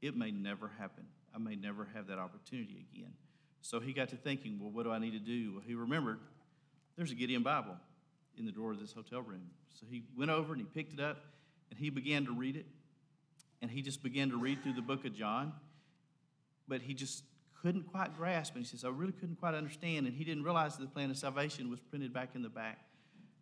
it 0.00 0.16
may 0.16 0.30
never 0.30 0.70
happen. 0.78 1.04
I 1.34 1.38
may 1.38 1.56
never 1.56 1.88
have 1.94 2.06
that 2.06 2.18
opportunity 2.18 2.86
again. 2.92 3.12
So 3.62 3.80
he 3.80 3.92
got 3.92 4.10
to 4.10 4.16
thinking, 4.16 4.58
well, 4.60 4.70
what 4.70 4.84
do 4.84 4.92
I 4.92 4.98
need 4.98 5.12
to 5.12 5.18
do? 5.18 5.54
Well, 5.54 5.62
he 5.66 5.74
remembered 5.74 6.20
there's 6.98 7.12
a 7.12 7.14
Gideon 7.14 7.44
Bible 7.44 7.76
in 8.36 8.44
the 8.44 8.50
drawer 8.50 8.72
of 8.72 8.80
this 8.80 8.92
hotel 8.92 9.22
room. 9.22 9.46
So 9.72 9.86
he 9.88 10.02
went 10.16 10.32
over 10.32 10.52
and 10.52 10.60
he 10.60 10.66
picked 10.66 10.92
it 10.92 11.00
up 11.00 11.18
and 11.70 11.78
he 11.78 11.90
began 11.90 12.26
to 12.26 12.32
read 12.32 12.56
it. 12.56 12.66
And 13.62 13.70
he 13.70 13.82
just 13.82 14.02
began 14.02 14.30
to 14.30 14.36
read 14.36 14.62
through 14.62 14.74
the 14.74 14.82
book 14.82 15.04
of 15.04 15.14
John. 15.14 15.52
But 16.66 16.82
he 16.82 16.94
just 16.94 17.22
couldn't 17.62 17.86
quite 17.90 18.16
grasp. 18.16 18.54
And 18.54 18.64
he 18.64 18.68
says, 18.68 18.84
I 18.84 18.88
really 18.88 19.12
couldn't 19.12 19.36
quite 19.36 19.54
understand. 19.54 20.06
And 20.06 20.14
he 20.14 20.24
didn't 20.24 20.42
realize 20.42 20.76
that 20.76 20.82
the 20.82 20.90
plan 20.90 21.10
of 21.10 21.16
salvation 21.16 21.70
was 21.70 21.80
printed 21.80 22.12
back 22.12 22.30
in 22.34 22.42
the 22.42 22.48
back. 22.48 22.80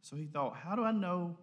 So 0.03 0.17
he 0.17 0.27
thought, 0.27 0.57
how 0.57 0.77
do 0.77 0.85
I 0.85 0.93
know? 0.93 1.37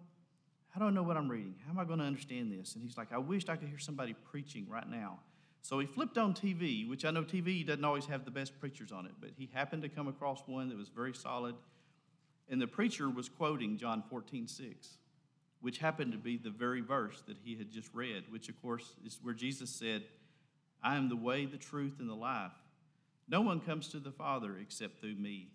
How 0.70 0.80
do 0.80 0.86
I 0.86 0.90
know 0.90 1.02
what 1.02 1.16
I'm 1.16 1.28
reading? 1.28 1.56
How 1.66 1.72
am 1.72 1.78
I 1.78 1.84
going 1.84 1.98
to 1.98 2.04
understand 2.04 2.52
this? 2.52 2.74
And 2.74 2.82
he's 2.82 2.96
like, 2.96 3.12
I 3.12 3.18
wished 3.18 3.50
I 3.50 3.56
could 3.56 3.68
hear 3.68 3.78
somebody 3.78 4.12
preaching 4.12 4.66
right 4.68 4.88
now. 4.88 5.18
So 5.62 5.78
he 5.78 5.86
flipped 5.86 6.18
on 6.18 6.34
TV, 6.34 6.88
which 6.88 7.04
I 7.04 7.10
know 7.10 7.22
TV 7.22 7.66
doesn't 7.66 7.84
always 7.84 8.06
have 8.06 8.24
the 8.24 8.30
best 8.30 8.58
preachers 8.60 8.92
on 8.92 9.06
it, 9.06 9.12
but 9.20 9.30
he 9.36 9.48
happened 9.52 9.82
to 9.82 9.88
come 9.88 10.08
across 10.08 10.42
one 10.46 10.68
that 10.68 10.76
was 10.76 10.88
very 10.88 11.14
solid. 11.14 11.54
And 12.48 12.60
the 12.60 12.66
preacher 12.66 13.08
was 13.08 13.28
quoting 13.28 13.78
John 13.78 14.02
14, 14.08 14.46
6, 14.46 14.88
which 15.60 15.78
happened 15.78 16.12
to 16.12 16.18
be 16.18 16.36
the 16.36 16.50
very 16.50 16.80
verse 16.80 17.22
that 17.26 17.38
he 17.42 17.56
had 17.56 17.70
just 17.70 17.92
read, 17.94 18.24
which, 18.30 18.48
of 18.48 18.60
course, 18.60 18.94
is 19.04 19.18
where 19.22 19.34
Jesus 19.34 19.70
said, 19.70 20.02
I 20.82 20.96
am 20.96 21.08
the 21.08 21.16
way, 21.16 21.46
the 21.46 21.56
truth, 21.56 21.94
and 21.98 22.08
the 22.08 22.14
life. 22.14 22.52
No 23.26 23.40
one 23.40 23.60
comes 23.60 23.88
to 23.88 23.98
the 23.98 24.12
Father 24.12 24.56
except 24.60 25.00
through 25.00 25.14
me. 25.14 25.48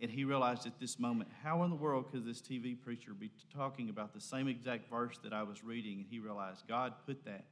And 0.00 0.10
he 0.10 0.24
realized 0.24 0.66
at 0.66 0.78
this 0.78 0.98
moment, 0.98 1.30
how 1.42 1.62
in 1.62 1.70
the 1.70 1.76
world 1.76 2.12
could 2.12 2.26
this 2.26 2.42
TV 2.42 2.78
preacher 2.78 3.14
be 3.14 3.30
talking 3.54 3.88
about 3.88 4.12
the 4.12 4.20
same 4.20 4.46
exact 4.46 4.90
verse 4.90 5.18
that 5.24 5.32
I 5.32 5.42
was 5.42 5.64
reading? 5.64 6.00
And 6.00 6.06
he 6.10 6.18
realized 6.18 6.68
God 6.68 6.92
put 7.06 7.24
that. 7.24 7.46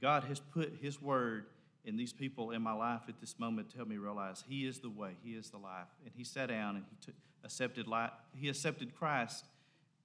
God 0.00 0.24
has 0.24 0.40
put 0.40 0.78
his 0.80 1.02
word 1.02 1.46
in 1.84 1.96
these 1.96 2.12
people 2.12 2.52
in 2.52 2.62
my 2.62 2.72
life 2.72 3.02
at 3.08 3.20
this 3.20 3.38
moment 3.38 3.70
to 3.70 3.76
help 3.76 3.88
me 3.88 3.98
realize 3.98 4.44
he 4.48 4.66
is 4.66 4.78
the 4.78 4.88
way, 4.88 5.16
he 5.22 5.32
is 5.32 5.50
the 5.50 5.58
life. 5.58 5.88
And 6.04 6.12
he 6.16 6.24
sat 6.24 6.48
down 6.48 6.76
and 6.76 6.84
he 6.88 6.96
took, 7.04 7.14
accepted 7.44 7.86
life, 7.86 8.10
he 8.34 8.48
accepted 8.48 8.94
Christ 8.94 9.46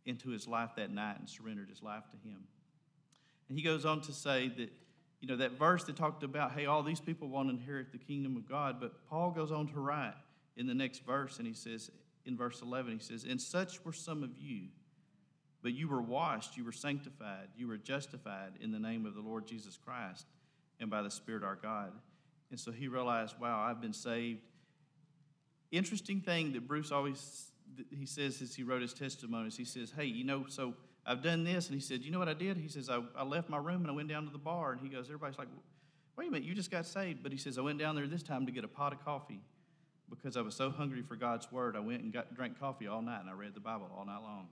into 0.06 0.30
his 0.30 0.48
life 0.48 0.72
that 0.78 0.92
night 0.92 1.20
and 1.20 1.30
surrendered 1.30 1.70
his 1.70 1.82
life 1.82 2.04
to 2.12 2.28
him. 2.28 2.44
And 3.50 3.58
he 3.58 3.63
goes 3.63 3.86
on 3.86 4.02
to 4.02 4.12
say 4.12 4.50
that, 4.58 4.72
you 5.22 5.28
know, 5.28 5.38
that 5.38 5.58
verse 5.58 5.84
that 5.86 5.96
talked 5.96 6.24
about, 6.24 6.52
hey, 6.52 6.66
all 6.66 6.84
these 6.84 7.00
people 7.00 7.30
won't 7.30 7.50
inherit 7.50 7.92
the 7.92 7.98
kingdom 7.98 8.36
of 8.36 8.48
God, 8.48 8.78
but 8.80 9.08
Paul 9.10 9.32
goes 9.32 9.52
on 9.52 9.68
to 9.68 9.80
write 9.80 10.16
in 10.58 10.68
the 10.68 10.74
next 10.74 11.06
verse, 11.06 11.38
and 11.38 11.48
he 11.48 11.54
says, 11.54 11.90
in 12.25 12.38
verse 12.38 12.62
11, 12.62 12.94
he 12.94 13.00
says, 13.00 13.25
And 13.30 13.42
such 13.42 13.84
were 13.84 13.94
some 13.94 14.24
of 14.24 14.38
you, 14.38 14.68
but 15.62 15.74
you 15.74 15.88
were 15.88 16.02
washed, 16.02 16.58
you 16.58 16.63
were 16.63 16.72
sanctified, 16.72 17.50
you 17.56 17.68
were 17.68 17.78
justified 17.78 18.54
in 18.62 18.72
the 18.72 18.80
name 18.80 19.06
of 19.06 19.16
the 19.16 19.22
Lord 19.22 19.48
Jesus 19.48 19.78
Christ 19.78 20.25
and 20.80 20.90
by 20.90 21.02
the 21.02 21.12
Spirit 21.12 21.44
our 21.44 21.56
God. 21.56 21.92
And 22.52 22.60
so 22.60 22.72
he 22.72 22.88
realized, 22.88 23.36
wow, 23.40 23.66
I've 23.68 23.82
been 23.82 23.94
saved. 23.94 24.42
Interesting 25.74 26.22
thing 26.22 26.53
that 26.53 26.68
Bruce 26.68 26.92
always 26.92 27.48
he 27.89 28.06
says 28.06 28.44
as 28.44 28.53
he 28.53 28.62
wrote 28.62 28.84
his 28.84 28.94
testimonies, 28.94 29.58
he 29.58 29.65
says, 29.65 29.92
Hey, 29.96 30.06
you 30.06 30.24
know, 30.24 30.46
so 30.48 30.75
I've 31.03 31.24
done 31.24 31.44
this. 31.44 31.65
And 31.65 31.74
he 31.74 31.82
said, 31.82 32.03
You 32.03 32.12
know 32.12 32.20
what 32.20 32.30
I 32.30 32.36
did? 32.36 32.58
He 32.58 32.68
says, 32.68 32.92
I, 32.92 33.00
I 33.18 33.24
left 33.24 33.50
my 33.50 33.58
room 33.58 33.82
and 33.82 33.88
I 33.88 33.92
went 33.92 34.08
down 34.08 34.25
to 34.25 34.32
the 34.32 34.38
bar. 34.38 34.72
And 34.72 34.80
he 34.80 34.88
goes, 34.88 35.06
Everybody's 35.06 35.39
like, 35.39 35.48
Wait 36.15 36.27
a 36.27 36.32
minute, 36.32 36.48
you 36.48 36.53
just 36.53 36.70
got 36.70 36.86
saved. 36.86 37.24
But 37.24 37.32
he 37.32 37.39
says, 37.39 37.58
I 37.58 37.62
went 37.62 37.80
down 37.80 37.96
there 37.96 38.06
this 38.06 38.22
time 38.22 38.46
to 38.46 38.51
get 38.51 38.63
a 38.63 38.68
pot 38.68 38.94
of 38.94 39.03
coffee 39.03 39.42
because 40.12 40.38
I 40.38 40.42
was 40.42 40.53
so 40.53 40.70
hungry 40.70 41.01
for 41.01 41.15
God's 41.15 41.51
word. 41.51 41.75
I 41.75 41.80
went 41.80 42.03
and 42.03 42.13
got, 42.13 42.36
drank 42.36 42.60
coffee 42.60 42.86
all 42.86 43.01
night 43.01 43.22
and 43.22 43.30
I 43.32 43.34
read 43.34 43.56
the 43.56 43.60
Bible 43.60 43.89
all 43.98 44.06
night 44.06 44.22
long. 44.22 44.48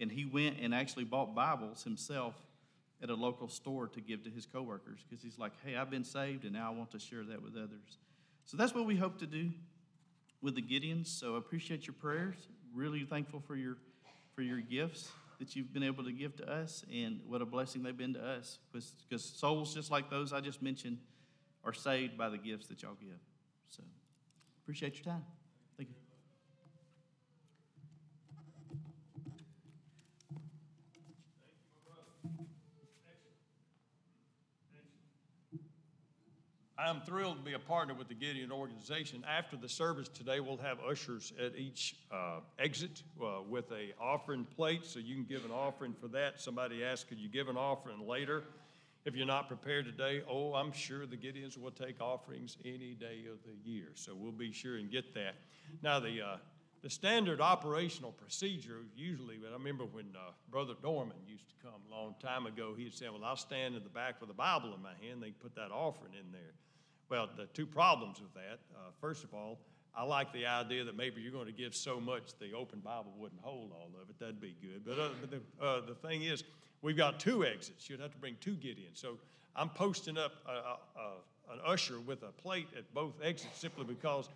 And 0.00 0.10
he 0.10 0.24
went 0.24 0.58
and 0.60 0.74
actually 0.74 1.04
bought 1.04 1.36
Bibles 1.36 1.84
himself 1.84 2.34
at 3.00 3.10
a 3.10 3.14
local 3.14 3.48
store 3.48 3.86
to 3.86 4.00
give 4.00 4.24
to 4.24 4.30
his 4.30 4.44
coworkers 4.44 5.04
because 5.08 5.22
he's 5.22 5.38
like, 5.38 5.52
hey, 5.64 5.76
I've 5.76 5.90
been 5.90 6.02
saved 6.02 6.44
and 6.44 6.52
now 6.52 6.72
I 6.72 6.76
want 6.76 6.90
to 6.92 6.98
share 6.98 7.22
that 7.24 7.40
with 7.40 7.56
others. 7.56 7.98
So 8.44 8.56
that's 8.56 8.74
what 8.74 8.86
we 8.86 8.96
hope 8.96 9.18
to 9.20 9.26
do 9.26 9.50
with 10.42 10.54
the 10.56 10.62
Gideons. 10.62 11.06
So 11.06 11.36
I 11.36 11.38
appreciate 11.38 11.86
your 11.86 11.94
prayers. 11.94 12.36
Really 12.74 13.04
thankful 13.04 13.40
for 13.40 13.56
your 13.56 13.78
for 14.34 14.42
your 14.42 14.60
gifts 14.60 15.10
that 15.38 15.56
you've 15.56 15.72
been 15.72 15.82
able 15.82 16.04
to 16.04 16.12
give 16.12 16.36
to 16.36 16.50
us, 16.50 16.84
and 16.92 17.20
what 17.26 17.42
a 17.42 17.46
blessing 17.46 17.82
they've 17.82 17.96
been 17.96 18.14
to 18.14 18.24
us. 18.24 18.58
Because 18.72 19.24
souls 19.24 19.74
just 19.74 19.90
like 19.90 20.10
those 20.10 20.32
I 20.32 20.40
just 20.40 20.62
mentioned 20.62 20.98
are 21.64 21.72
saved 21.72 22.16
by 22.16 22.28
the 22.28 22.38
gifts 22.38 22.68
that 22.68 22.82
y'all 22.82 22.96
give. 23.00 23.18
So 23.68 23.82
appreciate 24.62 24.96
your 24.96 25.04
time. 25.04 25.24
Thank 25.76 25.90
you. 25.90 25.94
I'm 36.82 37.00
thrilled 37.00 37.36
to 37.36 37.44
be 37.44 37.52
a 37.52 37.60
partner 37.60 37.94
with 37.94 38.08
the 38.08 38.14
Gideon 38.14 38.50
organization. 38.50 39.24
After 39.28 39.56
the 39.56 39.68
service 39.68 40.08
today, 40.08 40.40
we'll 40.40 40.56
have 40.56 40.78
ushers 40.80 41.32
at 41.40 41.54
each 41.56 41.94
uh, 42.10 42.40
exit 42.58 43.02
uh, 43.22 43.42
with 43.48 43.70
a 43.70 43.92
offering 44.02 44.44
plate, 44.56 44.84
so 44.84 44.98
you 44.98 45.14
can 45.14 45.24
give 45.24 45.44
an 45.44 45.52
offering 45.52 45.94
for 46.00 46.08
that. 46.08 46.40
Somebody 46.40 46.82
asked, 46.82 47.08
could 47.08 47.20
you 47.20 47.28
give 47.28 47.48
an 47.48 47.56
offering 47.56 48.04
later? 48.08 48.42
If 49.04 49.14
you're 49.14 49.26
not 49.26 49.46
prepared 49.46 49.84
today, 49.84 50.22
oh, 50.28 50.54
I'm 50.54 50.72
sure 50.72 51.06
the 51.06 51.16
Gideons 51.16 51.56
will 51.56 51.70
take 51.70 52.00
offerings 52.00 52.56
any 52.64 52.94
day 52.94 53.26
of 53.30 53.38
the 53.44 53.70
year, 53.70 53.88
so 53.94 54.12
we'll 54.16 54.32
be 54.32 54.52
sure 54.52 54.76
and 54.76 54.90
get 54.90 55.14
that. 55.14 55.34
Now, 55.82 56.00
the 56.00 56.20
uh, 56.20 56.36
the 56.82 56.90
standard 56.90 57.40
operational 57.40 58.10
procedure 58.10 58.80
usually, 58.96 59.36
but 59.36 59.50
I 59.50 59.52
remember 59.52 59.84
when 59.84 60.06
uh, 60.16 60.32
Brother 60.50 60.74
Dorman 60.82 61.16
used 61.28 61.48
to 61.48 61.54
come 61.62 61.80
a 61.88 61.94
long 61.94 62.16
time 62.20 62.46
ago, 62.46 62.74
he'd 62.76 62.92
say, 62.92 63.08
Well, 63.08 63.24
I'll 63.24 63.36
stand 63.36 63.76
in 63.76 63.84
the 63.84 63.88
back 63.88 64.20
with 64.20 64.30
a 64.30 64.34
Bible 64.34 64.74
in 64.74 64.82
my 64.82 64.94
hand. 65.00 65.22
They 65.22 65.30
put 65.30 65.54
that 65.54 65.70
offering 65.70 66.14
in 66.18 66.32
there. 66.32 66.54
Well, 67.12 67.28
the 67.36 67.44
two 67.52 67.66
problems 67.66 68.22
with 68.22 68.32
that 68.32 68.60
uh, 68.74 68.88
first 68.98 69.22
of 69.22 69.34
all, 69.34 69.58
I 69.94 70.02
like 70.02 70.32
the 70.32 70.46
idea 70.46 70.82
that 70.84 70.96
maybe 70.96 71.20
you're 71.20 71.30
going 71.30 71.44
to 71.44 71.52
give 71.52 71.74
so 71.74 72.00
much 72.00 72.32
the 72.40 72.54
open 72.54 72.78
Bible 72.78 73.12
wouldn't 73.18 73.42
hold 73.42 73.70
all 73.70 73.90
of 74.02 74.08
it. 74.08 74.18
That'd 74.18 74.40
be 74.40 74.56
good. 74.62 74.82
But, 74.86 74.98
uh, 74.98 75.08
but 75.20 75.30
the, 75.30 75.62
uh, 75.62 75.80
the 75.86 75.94
thing 75.94 76.22
is, 76.22 76.42
we've 76.80 76.96
got 76.96 77.20
two 77.20 77.44
exits. 77.44 77.90
You'd 77.90 78.00
have 78.00 78.12
to 78.12 78.16
bring 78.16 78.38
two 78.40 78.52
Gideons. 78.52 78.94
So 78.94 79.18
I'm 79.54 79.68
posting 79.68 80.16
up 80.16 80.32
a, 80.46 80.52
a, 80.52 80.78
a, 80.96 81.52
an 81.52 81.60
usher 81.66 82.00
with 82.00 82.22
a 82.22 82.32
plate 82.40 82.68
at 82.78 82.94
both 82.94 83.12
exits 83.22 83.58
simply 83.58 83.84
because 83.84 84.30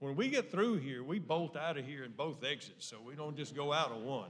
when 0.00 0.14
we 0.14 0.28
get 0.28 0.50
through 0.52 0.76
here, 0.80 1.02
we 1.02 1.18
bolt 1.18 1.56
out 1.56 1.78
of 1.78 1.86
here 1.86 2.04
in 2.04 2.10
both 2.10 2.44
exits, 2.44 2.84
so 2.84 2.98
we 3.02 3.14
don't 3.14 3.38
just 3.38 3.56
go 3.56 3.72
out 3.72 3.90
of 3.90 4.02
one. 4.02 4.28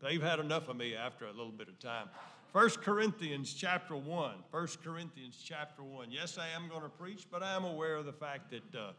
They've 0.00 0.22
had 0.22 0.40
enough 0.40 0.70
of 0.70 0.76
me 0.76 0.96
after 0.96 1.26
a 1.26 1.32
little 1.32 1.52
bit 1.52 1.68
of 1.68 1.78
time. 1.80 2.08
1 2.56 2.70
Corinthians 2.82 3.52
chapter 3.52 3.94
1. 3.94 4.34
1 4.50 4.68
Corinthians 4.82 5.38
chapter 5.44 5.82
1. 5.82 6.10
Yes, 6.10 6.38
I 6.38 6.48
am 6.56 6.70
going 6.70 6.80
to 6.80 6.88
preach, 6.88 7.26
but 7.30 7.42
I 7.42 7.54
am 7.54 7.64
aware 7.64 7.96
of 7.96 8.06
the 8.06 8.14
fact 8.14 8.50
that 8.50 8.74
uh, 8.74 8.92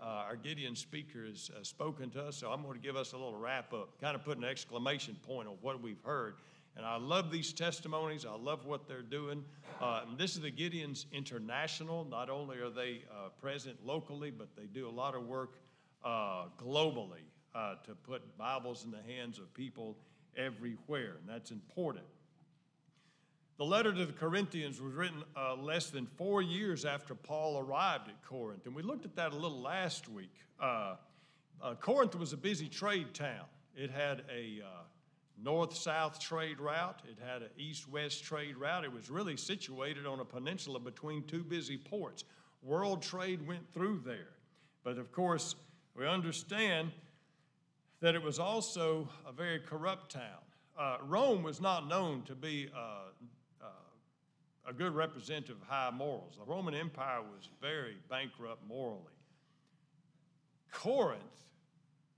uh, 0.00 0.04
our 0.04 0.34
Gideon 0.34 0.74
speaker 0.74 1.24
has 1.24 1.48
uh, 1.56 1.62
spoken 1.62 2.10
to 2.10 2.24
us, 2.24 2.36
so 2.38 2.50
I'm 2.50 2.62
going 2.62 2.74
to 2.74 2.84
give 2.84 2.96
us 2.96 3.12
a 3.12 3.16
little 3.16 3.38
wrap 3.38 3.72
up, 3.72 4.00
kind 4.00 4.16
of 4.16 4.24
put 4.24 4.36
an 4.36 4.42
exclamation 4.42 5.16
point 5.22 5.46
on 5.46 5.54
what 5.60 5.80
we've 5.80 6.02
heard. 6.04 6.38
And 6.76 6.84
I 6.84 6.96
love 6.96 7.30
these 7.30 7.52
testimonies. 7.52 8.26
I 8.26 8.34
love 8.34 8.66
what 8.66 8.88
they're 8.88 9.00
doing. 9.00 9.44
Uh, 9.80 10.00
this 10.18 10.34
is 10.34 10.40
the 10.40 10.50
Gideons 10.50 11.04
International. 11.12 12.04
Not 12.04 12.30
only 12.30 12.58
are 12.58 12.68
they 12.68 13.02
uh, 13.12 13.28
present 13.40 13.76
locally, 13.86 14.32
but 14.32 14.48
they 14.56 14.66
do 14.66 14.88
a 14.88 14.90
lot 14.90 15.14
of 15.14 15.24
work 15.24 15.60
uh, 16.04 16.46
globally 16.58 17.22
to 17.84 17.94
put 17.94 18.36
Bibles 18.36 18.84
in 18.84 18.90
the 18.90 19.02
hands 19.06 19.38
of 19.38 19.54
people 19.54 19.96
everywhere, 20.36 21.18
and 21.20 21.28
that's 21.28 21.52
important. 21.52 22.06
The 23.56 23.64
letter 23.64 23.92
to 23.92 24.06
the 24.06 24.12
Corinthians 24.12 24.80
was 24.80 24.94
written 24.94 25.22
uh, 25.36 25.54
less 25.54 25.90
than 25.90 26.06
four 26.06 26.42
years 26.42 26.84
after 26.84 27.14
Paul 27.14 27.58
arrived 27.58 28.08
at 28.08 28.22
Corinth, 28.22 28.66
and 28.66 28.74
we 28.74 28.82
looked 28.82 29.04
at 29.04 29.14
that 29.16 29.32
a 29.32 29.36
little 29.36 29.60
last 29.60 30.08
week. 30.08 30.34
Uh, 30.60 30.96
Corinth 31.80 32.16
was 32.16 32.32
a 32.32 32.36
busy 32.36 32.68
trade 32.68 33.14
town. 33.14 33.46
It 33.76 33.90
had 33.90 34.22
a 34.30 34.62
north 35.42 35.76
south 35.76 36.18
trade 36.20 36.60
route, 36.60 37.02
it 37.08 37.18
had 37.24 37.42
an 37.42 37.50
east 37.58 37.88
west 37.88 38.24
trade 38.24 38.56
route. 38.56 38.84
It 38.84 38.92
was 38.92 39.10
really 39.10 39.36
situated 39.36 40.06
on 40.06 40.20
a 40.20 40.24
peninsula 40.24 40.80
between 40.80 41.24
two 41.24 41.42
busy 41.42 41.76
ports. 41.76 42.24
World 42.62 43.02
trade 43.02 43.46
went 43.46 43.72
through 43.72 44.02
there. 44.04 44.32
But 44.82 44.98
of 44.98 45.12
course, 45.12 45.54
we 45.96 46.06
understand 46.06 46.92
that 48.00 48.14
it 48.14 48.22
was 48.22 48.38
also 48.38 49.08
a 49.26 49.32
very 49.32 49.60
corrupt 49.60 50.12
town. 50.12 50.42
Uh, 50.78 50.98
Rome 51.06 51.42
was 51.42 51.60
not 51.60 51.88
known 51.88 52.22
to 52.22 52.34
be 52.34 52.68
uh, 52.74 52.78
uh, 52.78 52.90
a 54.66 54.72
good 54.72 54.94
representative 54.94 55.56
of 55.60 55.68
high 55.68 55.90
morals. 55.90 56.36
The 56.38 56.44
Roman 56.44 56.74
Empire 56.74 57.20
was 57.20 57.48
very 57.60 57.96
bankrupt 58.08 58.66
morally. 58.66 59.02
Corinth 60.72 61.22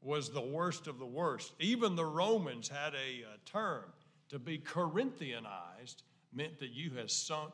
was 0.03 0.31
the 0.31 0.41
worst 0.41 0.87
of 0.87 0.99
the 0.99 1.07
worst. 1.07 1.53
Even 1.59 1.97
the 1.97 2.05
Romans 2.05 2.69
had 2.69 2.95
a, 2.95 3.23
a 3.23 3.39
term 3.45 3.85
to 4.29 4.39
be 4.39 4.59
Corinthianized 4.59 6.03
meant 6.33 6.59
that 6.59 6.71
you 6.71 6.91
had 6.91 7.11
sunk 7.11 7.53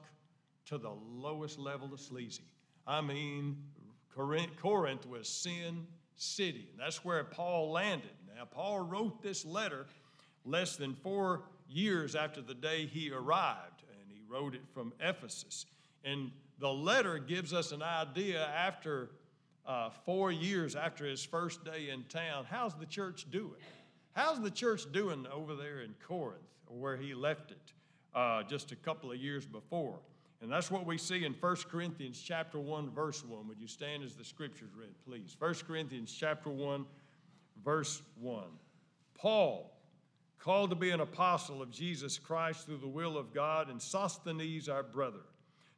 to 0.67 0.79
the 0.79 0.93
lowest 1.11 1.59
level 1.59 1.93
of 1.93 2.01
sleazy. 2.01 2.45
I 2.87 3.01
mean, 3.01 3.57
Corinth, 4.15 4.57
Corinth 4.61 5.07
was 5.07 5.29
sin 5.29 5.87
city. 6.17 6.69
And 6.73 6.81
that's 6.81 7.05
where 7.05 7.25
Paul 7.25 7.71
landed. 7.73 8.11
Now, 8.37 8.45
Paul 8.45 8.81
wrote 8.81 9.23
this 9.23 9.45
letter 9.45 9.87
less 10.45 10.77
than 10.77 10.95
four 10.95 11.43
years 11.69 12.15
after 12.15 12.41
the 12.41 12.55
day 12.55 12.87
he 12.87 13.11
arrived, 13.11 13.72
wrote 14.33 14.55
it 14.55 14.63
from 14.73 14.93
Ephesus. 15.01 15.67
And 16.05 16.31
the 16.59 16.73
letter 16.73 17.19
gives 17.19 17.53
us 17.53 17.73
an 17.73 17.83
idea 17.83 18.47
after 18.47 19.11
uh, 19.67 19.91
four 20.05 20.33
years 20.33 20.75
after 20.75 21.05
his 21.05 21.25
first 21.25 21.65
day 21.65 21.91
in 21.91 22.05
town, 22.05 22.47
how's 22.51 22.75
the 22.75 22.87
church 22.87 23.27
doing? 23.31 23.61
How's 24.13 24.41
the 24.41 24.51
church 24.51 24.91
doing 24.93 25.27
over 25.33 25.55
there 25.55 25.81
in 25.81 25.95
Corinth, 26.07 26.43
where 26.67 26.97
he 26.97 27.15
left 27.15 27.51
it 27.51 27.73
uh, 28.15 28.43
just 28.43 28.73
a 28.73 28.77
couple 28.77 29.13
of 29.13 29.19
years 29.19 29.47
before? 29.47 29.99
And 30.41 30.51
that's 30.51 30.71
what 30.71 30.85
we 30.85 30.99
see 30.99 31.25
in 31.25 31.35
1 31.35 31.57
Corinthians 31.71 32.21
chapter 32.21 32.59
1, 32.59 32.91
verse 32.91 33.25
1. 33.25 33.47
Would 33.47 33.61
you 33.61 33.69
stand 33.69 34.03
as 34.03 34.15
the 34.15 34.25
scriptures 34.25 34.71
read, 34.77 34.95
please? 35.07 35.37
1 35.39 35.55
Corinthians 35.67 36.13
chapter 36.13 36.51
1, 36.51 36.85
verse 37.65 38.03
1. 38.21 38.43
Paul, 39.15 39.72
called 40.43 40.71
to 40.71 40.77
be 40.77 40.91
an 40.91 41.01
apostle 41.01 41.63
of 41.63 41.71
Jesus 41.71 42.19
Christ 42.19 42.67
through 42.67 42.79
the 42.79 42.89
will 42.89 43.17
of 43.17 43.33
God, 43.33 43.71
and 43.71 43.81
Sosthenes, 43.81 44.69
our 44.69 44.83
brother, 44.83 45.23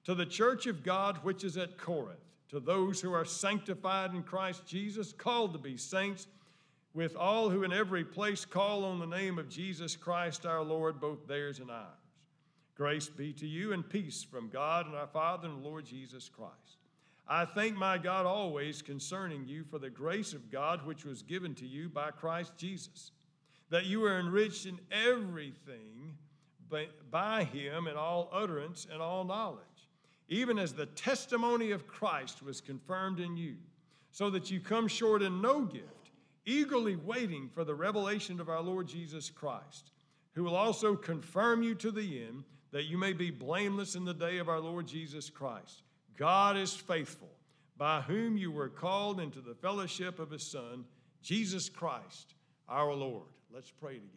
to 0.04 0.14
the 0.14 0.24
church 0.24 0.66
of 0.66 0.82
God 0.82 1.18
which 1.22 1.44
is 1.44 1.58
at 1.58 1.76
Corinth 1.76 2.18
to 2.48 2.60
those 2.60 3.00
who 3.00 3.12
are 3.12 3.24
sanctified 3.24 4.14
in 4.14 4.22
Christ 4.22 4.64
Jesus, 4.64 5.12
called 5.12 5.52
to 5.52 5.58
be 5.58 5.76
saints, 5.76 6.28
with 6.94 7.16
all 7.16 7.50
who 7.50 7.64
in 7.64 7.72
every 7.72 8.04
place 8.04 8.44
call 8.44 8.84
on 8.84 9.00
the 9.00 9.06
name 9.06 9.40
of 9.40 9.48
Jesus 9.48 9.96
Christ 9.96 10.46
our 10.46 10.62
Lord, 10.62 11.00
both 11.00 11.26
theirs 11.26 11.58
and 11.58 11.70
ours. 11.70 11.98
Grace 12.76 13.08
be 13.08 13.32
to 13.32 13.46
you 13.46 13.72
and 13.72 13.88
peace 13.88 14.22
from 14.22 14.48
God 14.48 14.86
and 14.86 14.94
our 14.94 15.08
Father 15.08 15.48
and 15.48 15.64
Lord 15.64 15.84
Jesus 15.84 16.28
Christ. 16.28 16.78
I 17.26 17.44
thank 17.44 17.76
my 17.76 17.98
God 17.98 18.24
always 18.24 18.82
concerning 18.82 19.46
you 19.46 19.64
for 19.64 19.78
the 19.78 19.90
grace 19.90 20.32
of 20.32 20.50
God 20.50 20.86
which 20.86 21.04
was 21.04 21.22
given 21.22 21.54
to 21.56 21.66
you 21.66 21.88
by 21.88 22.12
Christ 22.12 22.52
Jesus, 22.56 23.10
that 23.74 23.84
you 23.86 24.04
are 24.04 24.18
enriched 24.18 24.66
in 24.66 24.78
everything 24.90 26.16
by 27.10 27.44
him 27.44 27.86
in 27.86 27.96
all 27.96 28.28
utterance 28.32 28.86
and 28.90 29.00
all 29.02 29.24
knowledge 29.24 29.60
even 30.28 30.58
as 30.58 30.72
the 30.72 30.86
testimony 30.86 31.70
of 31.70 31.86
Christ 31.86 32.42
was 32.42 32.60
confirmed 32.60 33.20
in 33.20 33.36
you, 33.36 33.56
so 34.10 34.30
that 34.30 34.50
you 34.50 34.60
come 34.60 34.88
short 34.88 35.22
in 35.22 35.42
no 35.42 35.62
gift, 35.62 36.10
eagerly 36.46 36.96
waiting 36.96 37.50
for 37.52 37.64
the 37.64 37.74
revelation 37.74 38.40
of 38.40 38.48
our 38.48 38.60
Lord 38.60 38.86
Jesus 38.86 39.30
Christ, 39.30 39.90
who 40.34 40.44
will 40.44 40.56
also 40.56 40.96
confirm 40.96 41.62
you 41.62 41.74
to 41.76 41.90
the 41.90 42.24
end, 42.24 42.44
that 42.72 42.84
you 42.84 42.98
may 42.98 43.12
be 43.12 43.30
blameless 43.30 43.94
in 43.94 44.04
the 44.04 44.14
day 44.14 44.38
of 44.38 44.48
our 44.48 44.60
Lord 44.60 44.86
Jesus 44.86 45.30
Christ. 45.30 45.82
God 46.16 46.56
is 46.56 46.74
faithful, 46.74 47.30
by 47.76 48.00
whom 48.00 48.36
you 48.36 48.50
were 48.50 48.68
called 48.68 49.20
into 49.20 49.40
the 49.40 49.54
fellowship 49.54 50.18
of 50.18 50.30
his 50.30 50.42
Son, 50.44 50.84
Jesus 51.22 51.68
Christ, 51.68 52.33
our 52.68 52.92
Lord. 52.94 53.26
Let's 53.52 53.70
pray 53.70 53.94
together. 53.94 54.10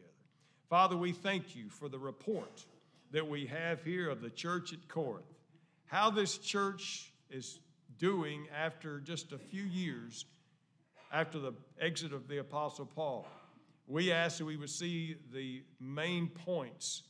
Father, 0.70 0.98
we 0.98 1.12
thank 1.12 1.56
you 1.56 1.70
for 1.70 1.90
the 1.90 2.00
report 2.00 2.66
that 3.12 3.28
we 3.28 3.46
have 3.46 3.84
here 3.84 4.10
of 4.10 4.22
the 4.22 4.30
church 4.30 4.74
at 4.74 4.88
Corinth 4.88 5.26
how 5.88 6.10
this 6.10 6.38
church 6.38 7.12
is 7.30 7.60
doing 7.98 8.46
after 8.56 9.00
just 9.00 9.32
a 9.32 9.38
few 9.38 9.64
years 9.64 10.26
after 11.12 11.40
the 11.40 11.54
exit 11.80 12.14
of 12.14 12.28
the 12.28 12.38
Apostle 12.38 12.86
Paul. 12.86 13.26
We 13.88 14.12
ask 14.12 14.38
that 14.38 14.46
we 14.46 14.58
would 14.58 14.70
see 14.70 15.16
the 15.34 15.64
main 15.80 16.28
points 16.28 17.04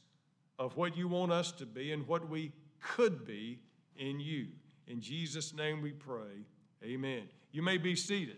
of 0.59 0.77
what 0.77 0.95
you 0.95 1.07
want 1.07 1.31
us 1.31 1.51
to 1.53 1.65
be 1.65 1.91
and 1.91 2.07
what 2.07 2.29
we 2.29 2.51
could 2.79 3.25
be 3.25 3.59
in 3.97 4.19
you. 4.19 4.47
In 4.87 5.01
Jesus' 5.01 5.53
name 5.53 5.81
we 5.81 5.91
pray. 5.91 6.45
Amen. 6.83 7.23
You 7.51 7.63
may 7.63 7.77
be 7.77 7.95
seated. 7.95 8.37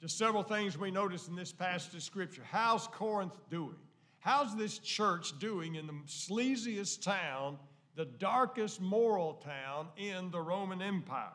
Just 0.00 0.16
several 0.16 0.44
things 0.44 0.78
we 0.78 0.92
notice 0.92 1.26
in 1.26 1.34
this 1.34 1.52
passage 1.52 1.94
of 1.94 2.02
Scripture. 2.02 2.42
How's 2.48 2.86
Corinth 2.86 3.34
doing? 3.50 3.74
How's 4.20 4.56
this 4.56 4.78
church 4.78 5.36
doing 5.40 5.74
in 5.74 5.88
the 5.88 5.94
sleaziest 6.06 7.02
town 7.02 7.58
the 7.96 8.04
darkest 8.04 8.80
moral 8.80 9.34
town 9.34 9.88
in 9.96 10.30
the 10.30 10.40
Roman 10.40 10.80
Empire? 10.80 11.32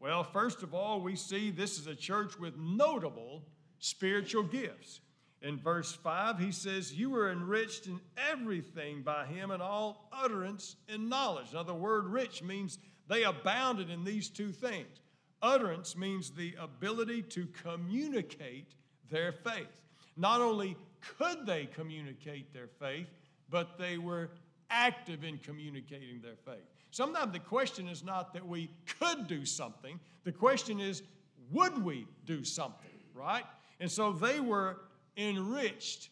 Well, 0.00 0.24
first 0.24 0.64
of 0.64 0.74
all, 0.74 1.00
we 1.00 1.14
see 1.14 1.50
this 1.52 1.78
is 1.78 1.86
a 1.86 1.94
church 1.94 2.36
with 2.36 2.56
notable 2.58 3.44
spiritual 3.78 4.42
gifts. 4.42 5.00
In 5.42 5.58
verse 5.58 5.92
5, 5.92 6.38
he 6.38 6.50
says, 6.50 6.92
You 6.92 7.10
were 7.10 7.30
enriched 7.30 7.86
in 7.86 8.00
everything 8.30 9.02
by 9.02 9.26
him 9.26 9.52
and 9.52 9.62
all 9.62 10.08
utterance 10.12 10.76
and 10.88 11.08
knowledge. 11.08 11.52
Now, 11.54 11.62
the 11.62 11.74
word 11.74 12.06
rich 12.06 12.42
means 12.42 12.78
they 13.08 13.22
abounded 13.22 13.88
in 13.88 14.04
these 14.04 14.28
two 14.28 14.50
things. 14.50 15.00
Utterance 15.42 15.96
means 15.96 16.30
the 16.30 16.54
ability 16.60 17.22
to 17.22 17.46
communicate 17.62 18.74
their 19.10 19.32
faith. 19.32 19.68
Not 20.16 20.40
only 20.40 20.76
could 21.18 21.46
they 21.46 21.66
communicate 21.66 22.52
their 22.52 22.68
faith, 22.78 23.06
but 23.48 23.78
they 23.78 23.98
were 23.98 24.30
active 24.70 25.24
in 25.24 25.38
communicating 25.38 26.20
their 26.20 26.36
faith. 26.44 26.64
Sometimes 26.90 27.32
the 27.32 27.38
question 27.38 27.88
is 27.88 28.04
not 28.04 28.34
that 28.34 28.46
we 28.46 28.70
could 28.98 29.26
do 29.26 29.44
something, 29.44 29.98
the 30.24 30.32
question 30.32 30.80
is, 30.80 31.02
would 31.50 31.82
we 31.82 32.06
do 32.26 32.44
something, 32.44 32.90
right? 33.14 33.44
And 33.80 33.90
so 33.90 34.12
they 34.12 34.40
were 34.40 34.80
enriched, 35.16 36.10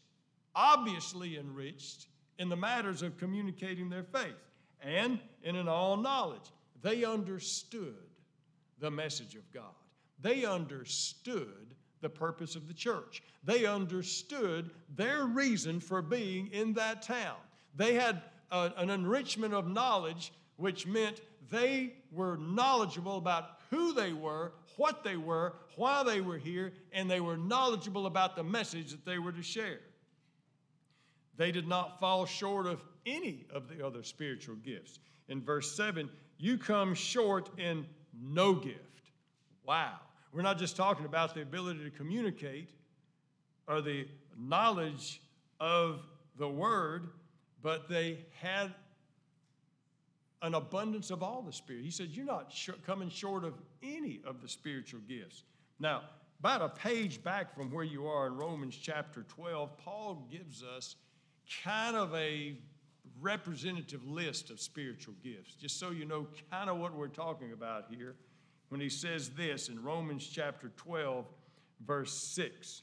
obviously 0.54 1.36
enriched, 1.38 2.06
in 2.38 2.48
the 2.48 2.56
matters 2.56 3.02
of 3.02 3.18
communicating 3.18 3.90
their 3.90 4.04
faith 4.04 4.36
and 4.80 5.18
in 5.42 5.56
an 5.56 5.68
all 5.68 5.96
knowledge. 5.96 6.52
They 6.82 7.04
understood 7.04 8.07
the 8.80 8.90
message 8.90 9.34
of 9.34 9.50
God, 9.52 9.74
they 10.20 10.44
understood 10.44 11.74
the 12.00 12.08
purpose 12.08 12.54
of 12.54 12.68
the 12.68 12.74
church, 12.74 13.22
they 13.44 13.66
understood 13.66 14.70
their 14.94 15.24
reason 15.24 15.80
for 15.80 16.00
being 16.02 16.48
in 16.48 16.72
that 16.74 17.02
town. 17.02 17.36
They 17.74 17.94
had 17.94 18.22
a, 18.50 18.72
an 18.76 18.90
enrichment 18.90 19.54
of 19.54 19.68
knowledge, 19.68 20.32
which 20.56 20.86
meant 20.86 21.20
they 21.50 21.94
were 22.12 22.36
knowledgeable 22.36 23.16
about 23.16 23.58
who 23.70 23.92
they 23.92 24.12
were, 24.12 24.52
what 24.76 25.02
they 25.02 25.16
were, 25.16 25.54
why 25.76 26.02
they 26.02 26.20
were 26.20 26.38
here, 26.38 26.72
and 26.92 27.10
they 27.10 27.20
were 27.20 27.36
knowledgeable 27.36 28.06
about 28.06 28.36
the 28.36 28.44
message 28.44 28.90
that 28.90 29.04
they 29.04 29.18
were 29.18 29.32
to 29.32 29.42
share. 29.42 29.80
They 31.36 31.52
did 31.52 31.68
not 31.68 32.00
fall 32.00 32.26
short 32.26 32.66
of 32.66 32.82
any 33.06 33.46
of 33.52 33.68
the 33.68 33.84
other 33.84 34.02
spiritual 34.02 34.56
gifts. 34.56 34.98
In 35.28 35.40
verse 35.40 35.70
7, 35.72 36.08
you 36.38 36.58
come 36.58 36.94
short 36.94 37.50
in 37.58 37.86
no 38.20 38.54
gift. 38.54 38.78
Wow. 39.64 39.98
We're 40.32 40.42
not 40.42 40.58
just 40.58 40.76
talking 40.76 41.06
about 41.06 41.34
the 41.34 41.42
ability 41.42 41.84
to 41.84 41.90
communicate 41.90 42.70
or 43.66 43.80
the 43.80 44.06
knowledge 44.38 45.20
of 45.60 46.00
the 46.36 46.48
word, 46.48 47.08
but 47.62 47.88
they 47.88 48.18
had 48.40 48.72
an 50.42 50.54
abundance 50.54 51.10
of 51.10 51.22
all 51.22 51.42
the 51.42 51.52
Spirit. 51.52 51.84
He 51.84 51.90
said, 51.90 52.08
You're 52.10 52.24
not 52.24 52.52
sh- 52.52 52.70
coming 52.86 53.10
short 53.10 53.44
of 53.44 53.54
any 53.82 54.20
of 54.24 54.40
the 54.40 54.48
spiritual 54.48 55.00
gifts. 55.08 55.42
Now, 55.80 56.02
about 56.38 56.62
a 56.62 56.68
page 56.68 57.22
back 57.22 57.54
from 57.54 57.70
where 57.70 57.84
you 57.84 58.06
are 58.06 58.28
in 58.28 58.36
Romans 58.36 58.76
chapter 58.80 59.24
12, 59.24 59.76
Paul 59.78 60.28
gives 60.30 60.62
us 60.62 60.94
kind 61.64 61.96
of 61.96 62.14
a 62.14 62.56
representative 63.20 64.06
list 64.06 64.50
of 64.50 64.60
spiritual 64.60 65.14
gifts, 65.22 65.54
just 65.54 65.78
so 65.78 65.90
you 65.90 66.04
know 66.04 66.26
kind 66.50 66.70
of 66.70 66.78
what 66.78 66.94
we're 66.94 67.08
talking 67.08 67.52
about 67.52 67.86
here 67.90 68.14
when 68.68 68.80
he 68.80 68.88
says 68.88 69.30
this 69.30 69.68
in 69.68 69.82
Romans 69.82 70.26
chapter 70.26 70.70
12, 70.76 71.26
verse 71.86 72.12
6. 72.12 72.82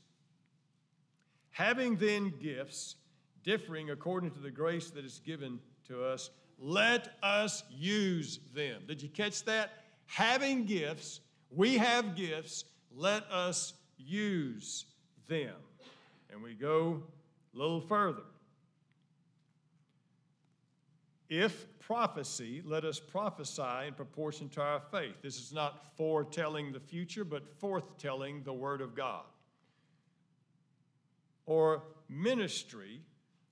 Having 1.52 1.98
then 1.98 2.34
gifts 2.42 2.96
differing 3.44 3.92
according 3.92 4.32
to 4.32 4.40
the 4.40 4.52
grace 4.52 4.90
that 4.90 5.06
is 5.06 5.20
given 5.20 5.60
to 5.88 6.04
us, 6.04 6.32
let 6.60 7.16
us 7.22 7.64
use 7.70 8.40
them. 8.54 8.82
Did 8.88 9.02
you 9.02 9.10
catch 9.10 9.44
that? 9.46 9.84
Having 10.08 10.66
gifts, 10.66 11.22
we 11.52 11.78
have 11.78 12.16
gifts, 12.16 12.66
let 12.96 13.24
us 13.32 13.74
use 13.98 14.86
them. 15.28 15.54
And 16.32 16.42
we 16.42 16.54
go 16.54 17.04
a 17.54 17.58
little 17.58 17.82
further. 17.82 18.24
If 21.30 21.68
prophecy, 21.80 22.62
let 22.66 22.86
us 22.86 23.00
prophesy 23.00 23.88
in 23.88 23.94
proportion 23.94 24.50
to 24.50 24.62
our 24.62 24.82
faith. 24.92 25.16
This 25.22 25.38
is 25.40 25.54
not 25.54 25.96
foretelling 25.96 26.72
the 26.72 26.80
future, 26.80 27.24
but 27.24 27.60
forthtelling 27.60 28.44
the 28.44 28.54
Word 28.54 28.82
of 28.82 28.96
God. 28.96 29.24
Or 31.46 31.84
ministry, 32.10 33.02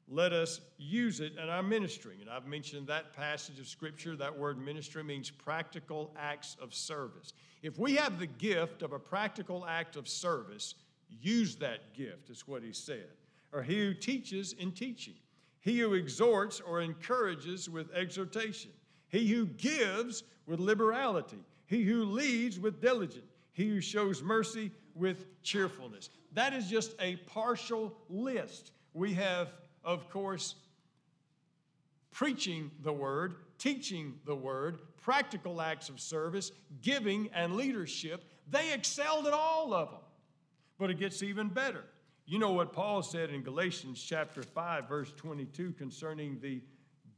let 0.07 0.33
us 0.33 0.61
use 0.77 1.19
it 1.19 1.33
in 1.41 1.49
our 1.49 1.63
ministry. 1.63 2.17
And 2.21 2.29
I've 2.29 2.45
mentioned 2.45 2.87
that 2.87 3.13
passage 3.13 3.59
of 3.59 3.67
Scripture. 3.67 4.15
That 4.15 4.37
word 4.37 4.57
ministry 4.57 5.03
means 5.03 5.29
practical 5.29 6.13
acts 6.17 6.57
of 6.61 6.73
service. 6.73 7.33
If 7.61 7.79
we 7.79 7.95
have 7.95 8.19
the 8.19 8.27
gift 8.27 8.81
of 8.81 8.91
a 8.91 8.99
practical 8.99 9.65
act 9.65 9.95
of 9.95 10.07
service, 10.07 10.75
use 11.21 11.55
that 11.57 11.93
gift, 11.93 12.29
is 12.29 12.47
what 12.47 12.63
he 12.63 12.73
said. 12.73 13.07
Or 13.53 13.63
he 13.63 13.79
who 13.79 13.93
teaches 13.93 14.53
in 14.53 14.71
teaching, 14.71 15.15
he 15.63 15.79
who 15.79 15.95
exhorts 15.95 16.61
or 16.61 16.81
encourages 16.81 17.69
with 17.69 17.91
exhortation, 17.93 18.69
he 19.09 19.27
who 19.27 19.47
gives 19.47 20.23
with 20.45 20.59
liberality, 20.59 21.39
he 21.65 21.83
who 21.83 22.03
leads 22.05 22.59
with 22.59 22.81
diligence, 22.81 23.31
he 23.53 23.67
who 23.67 23.81
shows 23.81 24.21
mercy 24.21 24.69
with 24.93 25.25
cheerfulness. 25.41 26.09
That 26.33 26.53
is 26.53 26.69
just 26.69 26.95
a 26.99 27.15
partial 27.27 27.95
list. 28.09 28.71
We 28.93 29.13
have 29.15 29.49
of 29.83 30.09
course, 30.09 30.55
preaching 32.11 32.71
the 32.81 32.93
word, 32.93 33.35
teaching 33.57 34.15
the 34.25 34.35
word, 34.35 34.79
practical 35.01 35.61
acts 35.61 35.89
of 35.89 35.99
service, 35.99 36.51
giving, 36.81 37.29
and 37.33 37.55
leadership. 37.55 38.23
They 38.49 38.71
excelled 38.73 39.27
at 39.27 39.33
all 39.33 39.73
of 39.73 39.91
them. 39.91 39.99
But 40.77 40.89
it 40.89 40.99
gets 40.99 41.21
even 41.21 41.49
better. 41.49 41.83
You 42.25 42.39
know 42.39 42.51
what 42.51 42.71
Paul 42.71 43.03
said 43.03 43.31
in 43.31 43.43
Galatians 43.43 44.01
chapter 44.01 44.43
5, 44.43 44.87
verse 44.87 45.11
22 45.17 45.73
concerning 45.73 46.39
the 46.39 46.61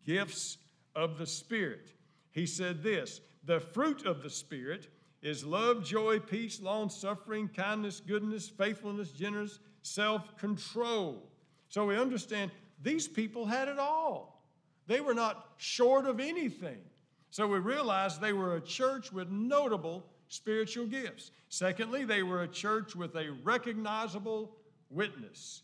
gifts 0.04 0.58
of 0.96 1.18
the 1.18 1.28
Spirit. 1.28 1.94
He 2.32 2.46
said 2.48 2.82
this 2.82 3.22
The 3.44 3.60
fruit 3.60 4.06
of 4.06 4.24
the 4.24 4.30
Spirit 4.30 4.88
is 5.22 5.46
love, 5.46 5.84
joy, 5.84 6.20
peace, 6.20 6.60
long 6.60 6.90
suffering, 6.90 7.48
kindness, 7.50 8.00
goodness, 8.00 8.50
faithfulness, 8.50 9.12
generous, 9.12 9.60
self 9.84 10.36
control. 10.38 11.30
So 11.70 11.86
we 11.86 11.98
understand 11.98 12.50
these 12.82 13.08
people 13.08 13.46
had 13.46 13.68
it 13.68 13.80
all. 13.80 14.44
They 14.88 15.02
were 15.02 15.14
not 15.14 15.50
short 15.58 16.06
of 16.06 16.20
anything. 16.20 16.78
So 17.30 17.48
we 17.48 17.60
realize 17.60 18.18
they 18.18 18.34
were 18.34 18.56
a 18.56 18.62
church 18.62 19.12
with 19.12 19.30
notable 19.30 20.06
spiritual 20.30 20.86
gifts. 20.88 21.32
Secondly, 21.50 22.06
they 22.06 22.24
were 22.24 22.44
a 22.44 22.48
church 22.48 22.96
with 22.96 23.16
a 23.16 23.36
recognizable 23.44 24.56
witness. 24.90 25.64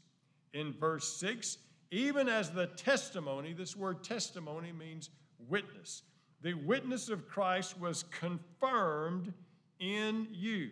In 0.53 0.73
verse 0.73 1.07
6, 1.17 1.57
even 1.91 2.29
as 2.29 2.51
the 2.51 2.67
testimony, 2.67 3.53
this 3.53 3.75
word 3.75 4.03
testimony 4.03 4.71
means 4.71 5.09
witness, 5.49 6.03
the 6.41 6.53
witness 6.53 7.09
of 7.09 7.27
Christ 7.27 7.79
was 7.79 8.03
confirmed 8.11 9.33
in 9.79 10.27
you. 10.31 10.71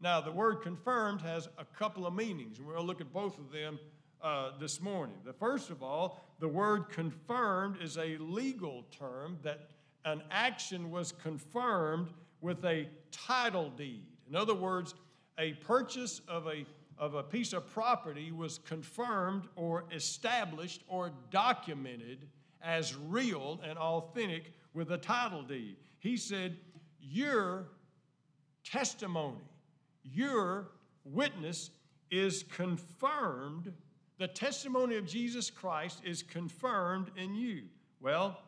Now, 0.00 0.20
the 0.20 0.30
word 0.30 0.62
confirmed 0.62 1.22
has 1.22 1.48
a 1.58 1.64
couple 1.64 2.06
of 2.06 2.14
meanings, 2.14 2.58
and 2.58 2.68
we'll 2.68 2.84
look 2.84 3.00
at 3.00 3.12
both 3.12 3.38
of 3.38 3.50
them 3.50 3.78
uh, 4.22 4.50
this 4.60 4.80
morning. 4.80 5.16
The 5.24 5.32
first 5.32 5.70
of 5.70 5.82
all, 5.82 6.20
the 6.38 6.48
word 6.48 6.88
confirmed 6.88 7.82
is 7.82 7.98
a 7.98 8.16
legal 8.18 8.84
term 8.96 9.38
that 9.42 9.70
an 10.04 10.22
action 10.30 10.90
was 10.90 11.12
confirmed 11.12 12.10
with 12.40 12.64
a 12.64 12.88
title 13.10 13.70
deed. 13.70 14.04
In 14.28 14.36
other 14.36 14.54
words, 14.54 14.94
a 15.38 15.54
purchase 15.54 16.20
of 16.28 16.46
a 16.46 16.64
of 16.98 17.14
a 17.14 17.22
piece 17.22 17.52
of 17.52 17.70
property 17.72 18.32
was 18.32 18.58
confirmed 18.58 19.44
or 19.56 19.84
established 19.92 20.82
or 20.88 21.12
documented 21.30 22.26
as 22.62 22.94
real 22.96 23.60
and 23.64 23.78
authentic 23.78 24.52
with 24.74 24.90
a 24.92 24.98
title 24.98 25.42
deed. 25.42 25.76
He 25.98 26.16
said, 26.16 26.56
Your 27.00 27.68
testimony, 28.64 29.44
your 30.02 30.68
witness 31.04 31.70
is 32.10 32.42
confirmed 32.42 33.72
the 34.18 34.28
testimony 34.28 34.96
of 34.96 35.06
Jesus 35.06 35.48
Christ 35.48 36.02
is 36.04 36.24
confirmed 36.24 37.12
in 37.16 37.34
you. 37.36 37.62
Well, 38.00 38.40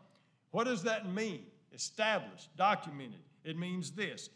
what 0.51 0.65
does 0.65 0.83
that 0.83 1.13
mean? 1.13 1.47
Established, 1.73 2.55
documented. 2.57 3.21
It 3.45 3.57
means 3.57 3.93
this 3.93 4.29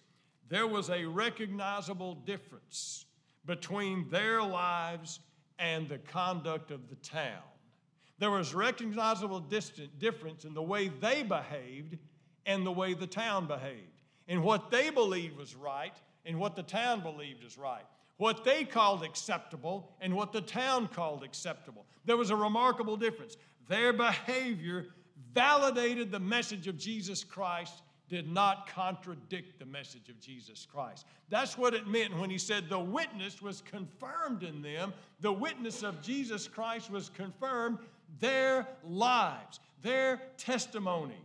there 0.48 0.66
was 0.66 0.90
a 0.90 1.04
recognizable 1.04 2.14
difference 2.14 3.06
between 3.46 4.08
their 4.10 4.42
lives 4.42 5.20
and 5.58 5.88
the 5.88 5.98
conduct 5.98 6.70
of 6.70 6.88
the 6.88 6.96
town. 6.96 7.42
There 8.18 8.30
was 8.30 8.54
recognizable 8.54 9.40
distant 9.40 9.98
difference 9.98 10.44
in 10.44 10.54
the 10.54 10.62
way 10.62 10.88
they 10.88 11.22
behaved 11.22 11.98
and 12.46 12.64
the 12.64 12.72
way 12.72 12.94
the 12.94 13.06
town 13.06 13.46
behaved, 13.46 14.02
in 14.28 14.42
what 14.42 14.70
they 14.70 14.90
believed 14.90 15.36
was 15.36 15.54
right 15.54 15.94
and 16.24 16.38
what 16.38 16.56
the 16.56 16.62
town 16.62 17.02
believed 17.02 17.42
was 17.42 17.58
right 17.58 17.84
what 18.16 18.44
they 18.44 18.64
called 18.64 19.02
acceptable 19.02 19.90
and 20.00 20.14
what 20.14 20.32
the 20.32 20.40
town 20.40 20.88
called 20.88 21.24
acceptable. 21.24 21.86
There 22.04 22.16
was 22.16 22.30
a 22.30 22.36
remarkable 22.36 22.96
difference. 22.96 23.36
Their 23.68 23.92
behavior 23.92 24.86
validated 25.32 26.10
the 26.10 26.20
message 26.20 26.68
of 26.68 26.78
Jesus 26.78 27.24
Christ, 27.24 27.82
did 28.14 28.32
not 28.32 28.68
contradict 28.68 29.58
the 29.58 29.66
message 29.66 30.08
of 30.08 30.20
Jesus 30.20 30.68
Christ. 30.72 31.04
That's 31.30 31.58
what 31.58 31.74
it 31.74 31.88
meant 31.88 32.16
when 32.16 32.30
he 32.30 32.38
said 32.38 32.68
the 32.68 32.78
witness 32.78 33.42
was 33.42 33.60
confirmed 33.60 34.44
in 34.44 34.62
them. 34.62 34.92
The 35.18 35.32
witness 35.32 35.82
of 35.82 36.00
Jesus 36.00 36.46
Christ 36.46 36.92
was 36.92 37.08
confirmed. 37.08 37.78
Their 38.20 38.68
lives, 38.84 39.58
their 39.82 40.22
testimony 40.36 41.20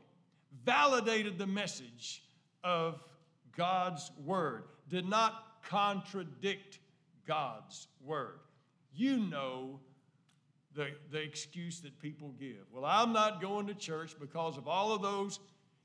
validated 0.65 1.38
the 1.38 1.45
message 1.45 2.23
of 2.63 3.04
God's 3.56 4.10
word, 4.25 4.63
did 4.89 5.08
not 5.08 5.62
contradict 5.62 6.80
God's 7.28 7.88
word. 8.04 8.39
You 8.95 9.17
know 9.17 9.80
the, 10.73 10.88
the 11.12 11.21
excuse 11.21 11.82
that 11.82 12.02
people 12.02 12.34
give. 12.39 12.65
Well, 12.73 12.84
I'm 12.84 13.13
not 13.13 13.41
going 13.41 13.67
to 13.67 13.75
church 13.75 14.15
because 14.19 14.58
of 14.58 14.67
all 14.67 14.91
of 14.91 15.04
those 15.04 15.39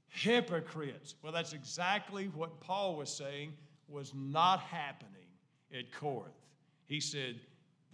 hypocrites. 0.09 1.14
Well, 1.23 1.33
that's 1.33 1.53
exactly 1.53 2.27
what 2.35 2.61
Paul 2.61 2.97
was 2.97 3.11
saying 3.11 3.55
was 3.88 4.12
not 4.14 4.61
happening 4.61 5.11
at 5.77 5.93
Corinth. 5.93 6.35
He 6.87 7.01
said, 7.01 7.40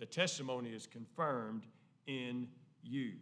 the 0.00 0.06
testimony 0.06 0.70
is 0.70 0.86
confirmed 0.86 1.66
in 2.06 2.48
you. 2.82 3.12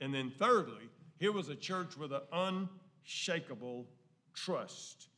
And 0.00 0.12
then, 0.12 0.32
thirdly, 0.38 0.88
here 1.18 1.32
was 1.32 1.50
a 1.50 1.54
church 1.54 1.96
with 1.96 2.12
an 2.12 2.68
unshakable 3.04 3.86
trust. 4.32 5.08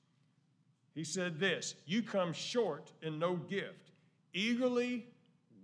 He 0.95 1.05
said 1.05 1.39
this 1.39 1.77
You 1.87 2.03
come 2.03 2.33
short 2.33 2.93
in 3.03 3.19
no 3.19 3.37
gift, 3.37 3.93
eagerly 4.35 5.07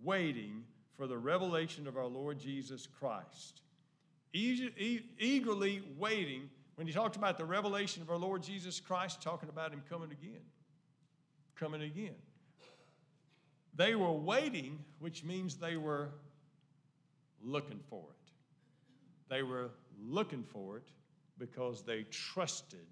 waiting 0.02 0.64
for 0.96 1.06
the 1.06 1.18
revelation 1.18 1.86
of 1.88 1.96
our 1.96 2.06
Lord 2.06 2.38
Jesus 2.38 2.86
Christ. 2.86 3.62
eagerly 4.32 5.82
waiting, 5.98 6.48
when 6.76 6.86
he 6.86 6.92
talked 6.92 7.16
about 7.16 7.38
the 7.38 7.44
revelation 7.44 8.02
of 8.02 8.10
our 8.10 8.16
Lord 8.16 8.42
Jesus 8.42 8.80
Christ, 8.80 9.22
talking 9.22 9.48
about 9.48 9.72
him 9.72 9.82
coming 9.88 10.10
again. 10.10 10.40
Coming 11.54 11.82
again. 11.82 12.14
They 13.74 13.94
were 13.94 14.12
waiting, 14.12 14.78
which 14.98 15.24
means 15.24 15.56
they 15.56 15.76
were 15.76 16.08
looking 17.42 17.80
for 17.88 18.04
it. 18.10 18.32
They 19.28 19.42
were 19.42 19.70
looking 20.00 20.42
for 20.42 20.76
it 20.76 20.88
because 21.38 21.82
they 21.82 22.04
trusted 22.10 22.86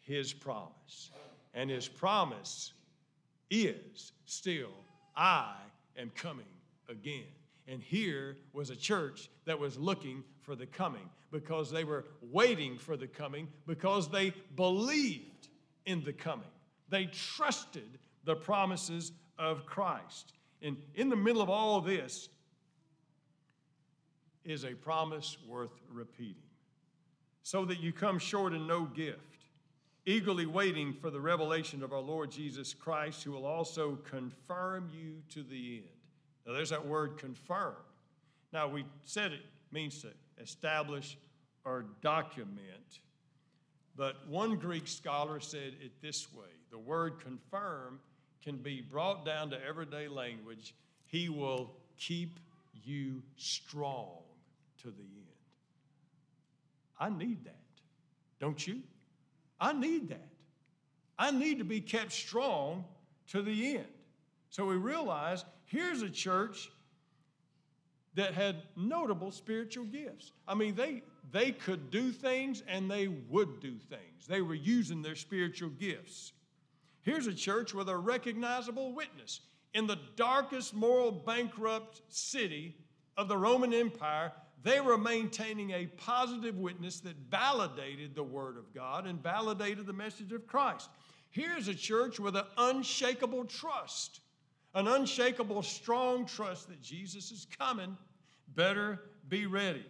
his 0.00 0.32
promise. 0.32 1.10
And 1.54 1.70
his 1.70 1.88
promise 1.88 2.72
is 3.50 4.12
still, 4.26 4.72
I 5.16 5.54
am 5.96 6.10
coming 6.16 6.46
again. 6.88 7.24
And 7.66 7.82
here 7.82 8.36
was 8.52 8.70
a 8.70 8.76
church 8.76 9.30
that 9.46 9.58
was 9.58 9.78
looking 9.78 10.22
for 10.42 10.54
the 10.54 10.66
coming 10.66 11.08
because 11.30 11.70
they 11.70 11.84
were 11.84 12.04
waiting 12.20 12.76
for 12.78 12.96
the 12.96 13.06
coming 13.06 13.48
because 13.66 14.08
they 14.10 14.32
believed 14.54 15.48
in 15.86 16.04
the 16.04 16.12
coming. 16.12 16.46
They 16.88 17.06
trusted 17.06 17.98
the 18.24 18.36
promises 18.36 19.12
of 19.38 19.66
Christ. 19.66 20.32
And 20.62 20.76
in 20.94 21.08
the 21.08 21.16
middle 21.16 21.42
of 21.42 21.50
all 21.50 21.80
this 21.80 22.28
is 24.44 24.64
a 24.64 24.74
promise 24.74 25.36
worth 25.48 25.72
repeating. 25.90 26.36
So 27.42 27.64
that 27.66 27.80
you 27.80 27.92
come 27.92 28.18
short 28.18 28.52
in 28.52 28.66
no 28.66 28.84
gift, 28.84 29.44
eagerly 30.06 30.46
waiting 30.46 30.94
for 30.94 31.10
the 31.10 31.20
revelation 31.20 31.82
of 31.82 31.92
our 31.92 32.00
Lord 32.00 32.30
Jesus 32.30 32.72
Christ, 32.72 33.22
who 33.22 33.32
will 33.32 33.46
also 33.46 33.96
confirm 34.08 34.90
you 34.94 35.16
to 35.30 35.42
the 35.42 35.76
end. 35.78 35.93
Now, 36.46 36.52
there's 36.52 36.70
that 36.70 36.86
word 36.86 37.18
confirm. 37.18 37.74
Now, 38.52 38.68
we 38.68 38.84
said 39.04 39.32
it 39.32 39.40
means 39.72 40.02
to 40.02 40.08
establish 40.40 41.16
or 41.64 41.86
document, 42.02 43.00
but 43.96 44.28
one 44.28 44.56
Greek 44.56 44.86
scholar 44.86 45.40
said 45.40 45.74
it 45.80 45.92
this 46.02 46.32
way 46.32 46.46
the 46.70 46.78
word 46.78 47.20
confirm 47.20 48.00
can 48.42 48.56
be 48.56 48.80
brought 48.80 49.24
down 49.24 49.50
to 49.50 49.64
everyday 49.64 50.08
language. 50.08 50.74
He 51.06 51.28
will 51.28 51.70
keep 51.96 52.38
you 52.84 53.22
strong 53.36 54.18
to 54.82 54.88
the 54.88 55.02
end. 55.02 55.24
I 56.98 57.08
need 57.08 57.44
that, 57.44 57.62
don't 58.40 58.66
you? 58.66 58.82
I 59.60 59.72
need 59.72 60.08
that. 60.10 60.28
I 61.18 61.30
need 61.30 61.58
to 61.58 61.64
be 61.64 61.80
kept 61.80 62.12
strong 62.12 62.84
to 63.28 63.40
the 63.40 63.76
end. 63.76 63.86
So 64.50 64.66
we 64.66 64.76
realize 64.76 65.44
here's 65.74 66.02
a 66.02 66.10
church 66.10 66.70
that 68.14 68.32
had 68.32 68.62
notable 68.76 69.32
spiritual 69.32 69.84
gifts. 69.84 70.30
I 70.46 70.54
mean, 70.54 70.76
they, 70.76 71.02
they 71.32 71.50
could 71.50 71.90
do 71.90 72.12
things 72.12 72.62
and 72.68 72.88
they 72.88 73.08
would 73.08 73.60
do 73.60 73.74
things. 73.90 74.26
They 74.28 74.40
were 74.40 74.54
using 74.54 75.02
their 75.02 75.16
spiritual 75.16 75.70
gifts. 75.70 76.32
Here's 77.02 77.26
a 77.26 77.34
church 77.34 77.74
with 77.74 77.88
a 77.88 77.96
recognizable 77.96 78.94
witness. 78.94 79.40
In 79.74 79.88
the 79.88 79.98
darkest 80.14 80.74
moral 80.74 81.10
bankrupt 81.10 82.02
city 82.08 82.76
of 83.16 83.26
the 83.26 83.36
Roman 83.36 83.74
Empire, 83.74 84.32
they 84.62 84.80
were 84.80 84.96
maintaining 84.96 85.72
a 85.72 85.86
positive 85.86 86.56
witness 86.56 87.00
that 87.00 87.16
validated 87.28 88.14
the 88.14 88.22
Word 88.22 88.56
of 88.56 88.72
God 88.72 89.06
and 89.06 89.20
validated 89.20 89.86
the 89.86 89.92
message 89.92 90.32
of 90.32 90.46
Christ. 90.46 90.88
Here's 91.30 91.66
a 91.66 91.74
church 91.74 92.20
with 92.20 92.36
an 92.36 92.44
unshakable 92.56 93.44
trust 93.44 94.20
an 94.74 94.88
unshakable, 94.88 95.62
strong 95.62 96.26
trust 96.26 96.68
that 96.68 96.82
Jesus 96.82 97.30
is 97.30 97.46
coming, 97.58 97.96
better 98.54 99.00
be 99.28 99.46
ready. 99.46 99.86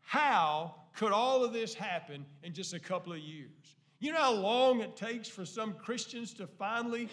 How 0.00 0.74
could 0.96 1.12
all 1.12 1.44
of 1.44 1.52
this 1.52 1.74
happen 1.74 2.26
in 2.42 2.52
just 2.52 2.74
a 2.74 2.80
couple 2.80 3.12
of 3.12 3.20
years? 3.20 3.76
You 4.00 4.12
know 4.12 4.18
how 4.18 4.32
long 4.32 4.80
it 4.80 4.96
takes 4.96 5.28
for 5.28 5.44
some 5.44 5.74
Christians 5.74 6.34
to 6.34 6.46
finally 6.46 7.08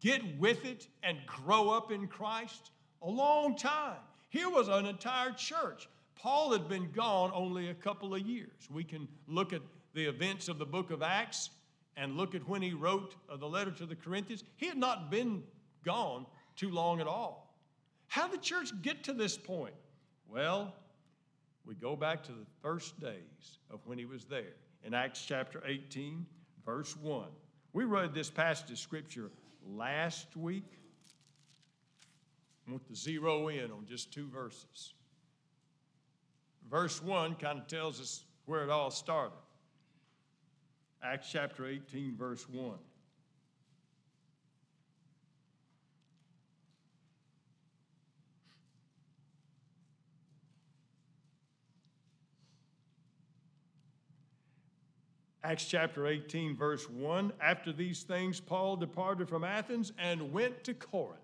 get 0.00 0.22
with 0.38 0.64
it 0.64 0.86
and 1.02 1.18
grow 1.26 1.70
up 1.70 1.90
in 1.90 2.06
Christ? 2.06 2.70
A 3.02 3.10
long 3.10 3.56
time. 3.56 3.98
Here 4.28 4.48
was 4.48 4.68
an 4.68 4.86
entire 4.86 5.32
church. 5.32 5.88
Paul 6.14 6.52
had 6.52 6.68
been 6.68 6.90
gone 6.92 7.32
only 7.34 7.70
a 7.70 7.74
couple 7.74 8.14
of 8.14 8.20
years. 8.20 8.68
We 8.70 8.84
can 8.84 9.08
look 9.26 9.52
at 9.52 9.62
the 9.94 10.04
events 10.04 10.48
of 10.48 10.58
the 10.58 10.66
book 10.66 10.90
of 10.90 11.02
Acts 11.02 11.50
and 11.96 12.16
look 12.16 12.34
at 12.34 12.48
when 12.48 12.62
he 12.62 12.72
wrote 12.72 13.16
the 13.38 13.48
letter 13.48 13.72
to 13.72 13.86
the 13.86 13.96
Corinthians. 13.96 14.44
He 14.56 14.66
had 14.66 14.78
not 14.78 15.10
been 15.10 15.42
gone 15.84 16.26
too 16.56 16.70
long 16.70 17.00
at 17.00 17.06
all. 17.06 17.54
How 18.08 18.26
did 18.28 18.40
the 18.40 18.44
church 18.44 18.70
get 18.82 19.04
to 19.04 19.12
this 19.12 19.36
point? 19.36 19.74
Well, 20.28 20.74
we 21.64 21.74
go 21.74 21.96
back 21.96 22.22
to 22.24 22.32
the 22.32 22.46
first 22.62 22.98
days 23.00 23.58
of 23.70 23.80
when 23.84 23.98
he 23.98 24.04
was 24.04 24.24
there. 24.24 24.54
In 24.84 24.94
Acts 24.94 25.24
chapter 25.24 25.62
18, 25.66 26.26
verse 26.64 26.96
1. 26.96 27.28
We 27.72 27.84
read 27.84 28.14
this 28.14 28.30
passage 28.30 28.70
of 28.70 28.78
scripture 28.78 29.30
last 29.64 30.36
week. 30.36 30.64
I 32.66 32.72
want 32.72 32.86
to 32.88 32.94
zero 32.94 33.48
in 33.48 33.70
on 33.70 33.86
just 33.86 34.12
two 34.12 34.28
verses. 34.28 34.94
Verse 36.70 37.02
1 37.02 37.34
kind 37.36 37.58
of 37.58 37.66
tells 37.66 38.00
us 38.00 38.24
where 38.46 38.62
it 38.62 38.70
all 38.70 38.90
started. 38.90 39.36
Acts 41.02 41.28
chapter 41.30 41.66
18, 41.66 42.16
verse 42.16 42.48
1. 42.48 42.74
Acts 55.42 55.64
chapter 55.64 56.06
18, 56.06 56.54
verse 56.54 56.88
1. 56.88 57.32
After 57.40 57.72
these 57.72 58.02
things, 58.02 58.40
Paul 58.40 58.76
departed 58.76 59.28
from 59.28 59.42
Athens 59.42 59.92
and 59.98 60.32
went 60.32 60.64
to 60.64 60.74
Corinth. 60.74 61.18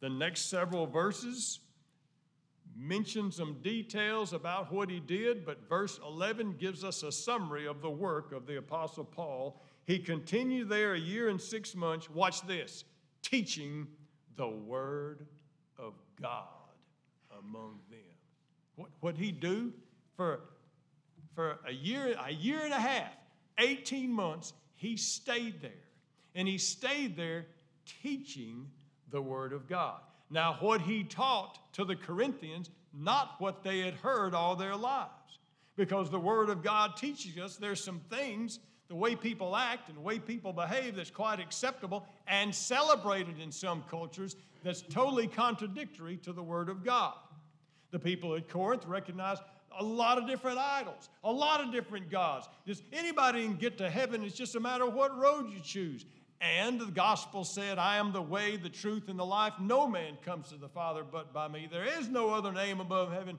The 0.00 0.08
next 0.08 0.48
several 0.48 0.86
verses 0.86 1.60
mention 2.74 3.30
some 3.30 3.56
details 3.62 4.32
about 4.32 4.72
what 4.72 4.90
he 4.90 5.00
did, 5.00 5.44
but 5.44 5.68
verse 5.68 5.98
11 6.06 6.56
gives 6.58 6.84
us 6.84 7.02
a 7.02 7.12
summary 7.12 7.66
of 7.66 7.80
the 7.82 7.90
work 7.90 8.32
of 8.32 8.46
the 8.46 8.56
Apostle 8.56 9.04
Paul. 9.04 9.60
He 9.86 9.98
continued 9.98 10.68
there 10.68 10.94
a 10.94 10.98
year 10.98 11.28
and 11.28 11.40
six 11.40 11.74
months. 11.74 12.10
Watch 12.10 12.46
this 12.46 12.84
teaching 13.22 13.86
the 14.36 14.48
Word 14.48 15.26
of 15.78 15.94
God 16.20 16.44
among 17.38 17.78
them. 17.90 17.98
What 18.76 18.90
what 19.00 19.16
he 19.16 19.32
do 19.32 19.72
for, 20.16 20.40
for 21.34 21.58
a 21.66 21.72
year, 21.72 22.14
a 22.22 22.32
year 22.32 22.60
and 22.62 22.72
a 22.72 22.80
half? 22.80 23.12
18 23.58 24.10
months, 24.10 24.52
he 24.74 24.96
stayed 24.96 25.60
there. 25.60 25.70
And 26.34 26.46
he 26.46 26.58
stayed 26.58 27.16
there 27.16 27.46
teaching 28.02 28.68
the 29.10 29.22
Word 29.22 29.52
of 29.52 29.68
God. 29.68 30.00
Now, 30.30 30.56
what 30.60 30.80
he 30.80 31.04
taught 31.04 31.72
to 31.74 31.84
the 31.84 31.96
Corinthians, 31.96 32.70
not 32.92 33.36
what 33.38 33.62
they 33.62 33.80
had 33.80 33.94
heard 33.94 34.34
all 34.34 34.56
their 34.56 34.76
lives. 34.76 35.10
Because 35.76 36.10
the 36.10 36.18
Word 36.18 36.50
of 36.50 36.62
God 36.62 36.96
teaches 36.96 37.36
us 37.38 37.56
there's 37.56 37.82
some 37.82 38.00
things, 38.10 38.58
the 38.88 38.94
way 38.94 39.14
people 39.14 39.54
act 39.54 39.88
and 39.88 39.96
the 39.96 40.02
way 40.02 40.18
people 40.18 40.52
behave, 40.52 40.96
that's 40.96 41.10
quite 41.10 41.40
acceptable 41.40 42.06
and 42.26 42.54
celebrated 42.54 43.40
in 43.40 43.52
some 43.52 43.82
cultures 43.90 44.36
that's 44.62 44.82
totally 44.82 45.26
contradictory 45.26 46.16
to 46.18 46.32
the 46.32 46.42
Word 46.42 46.68
of 46.68 46.84
God. 46.84 47.14
The 47.90 47.98
people 47.98 48.34
at 48.34 48.48
Corinth 48.48 48.86
recognized 48.86 49.42
a 49.78 49.84
lot 49.84 50.18
of 50.18 50.26
different 50.26 50.58
idols, 50.58 51.08
a 51.24 51.32
lot 51.32 51.60
of 51.60 51.72
different 51.72 52.10
gods. 52.10 52.48
Just 52.66 52.82
anybody 52.92 53.44
can 53.44 53.56
get 53.56 53.78
to 53.78 53.90
heaven. 53.90 54.22
It's 54.24 54.36
just 54.36 54.54
a 54.54 54.60
matter 54.60 54.84
of 54.84 54.94
what 54.94 55.16
road 55.18 55.50
you 55.50 55.60
choose. 55.60 56.04
And 56.40 56.80
the 56.80 56.86
gospel 56.86 57.44
said, 57.44 57.78
I 57.78 57.96
am 57.96 58.12
the 58.12 58.22
way, 58.22 58.56
the 58.56 58.68
truth, 58.68 59.08
and 59.08 59.18
the 59.18 59.24
life. 59.24 59.54
No 59.58 59.88
man 59.88 60.18
comes 60.24 60.48
to 60.50 60.56
the 60.56 60.68
Father 60.68 61.02
but 61.02 61.32
by 61.32 61.48
me. 61.48 61.68
There 61.70 61.84
is 61.98 62.08
no 62.08 62.30
other 62.30 62.52
name 62.52 62.80
above 62.80 63.12
heaven 63.12 63.38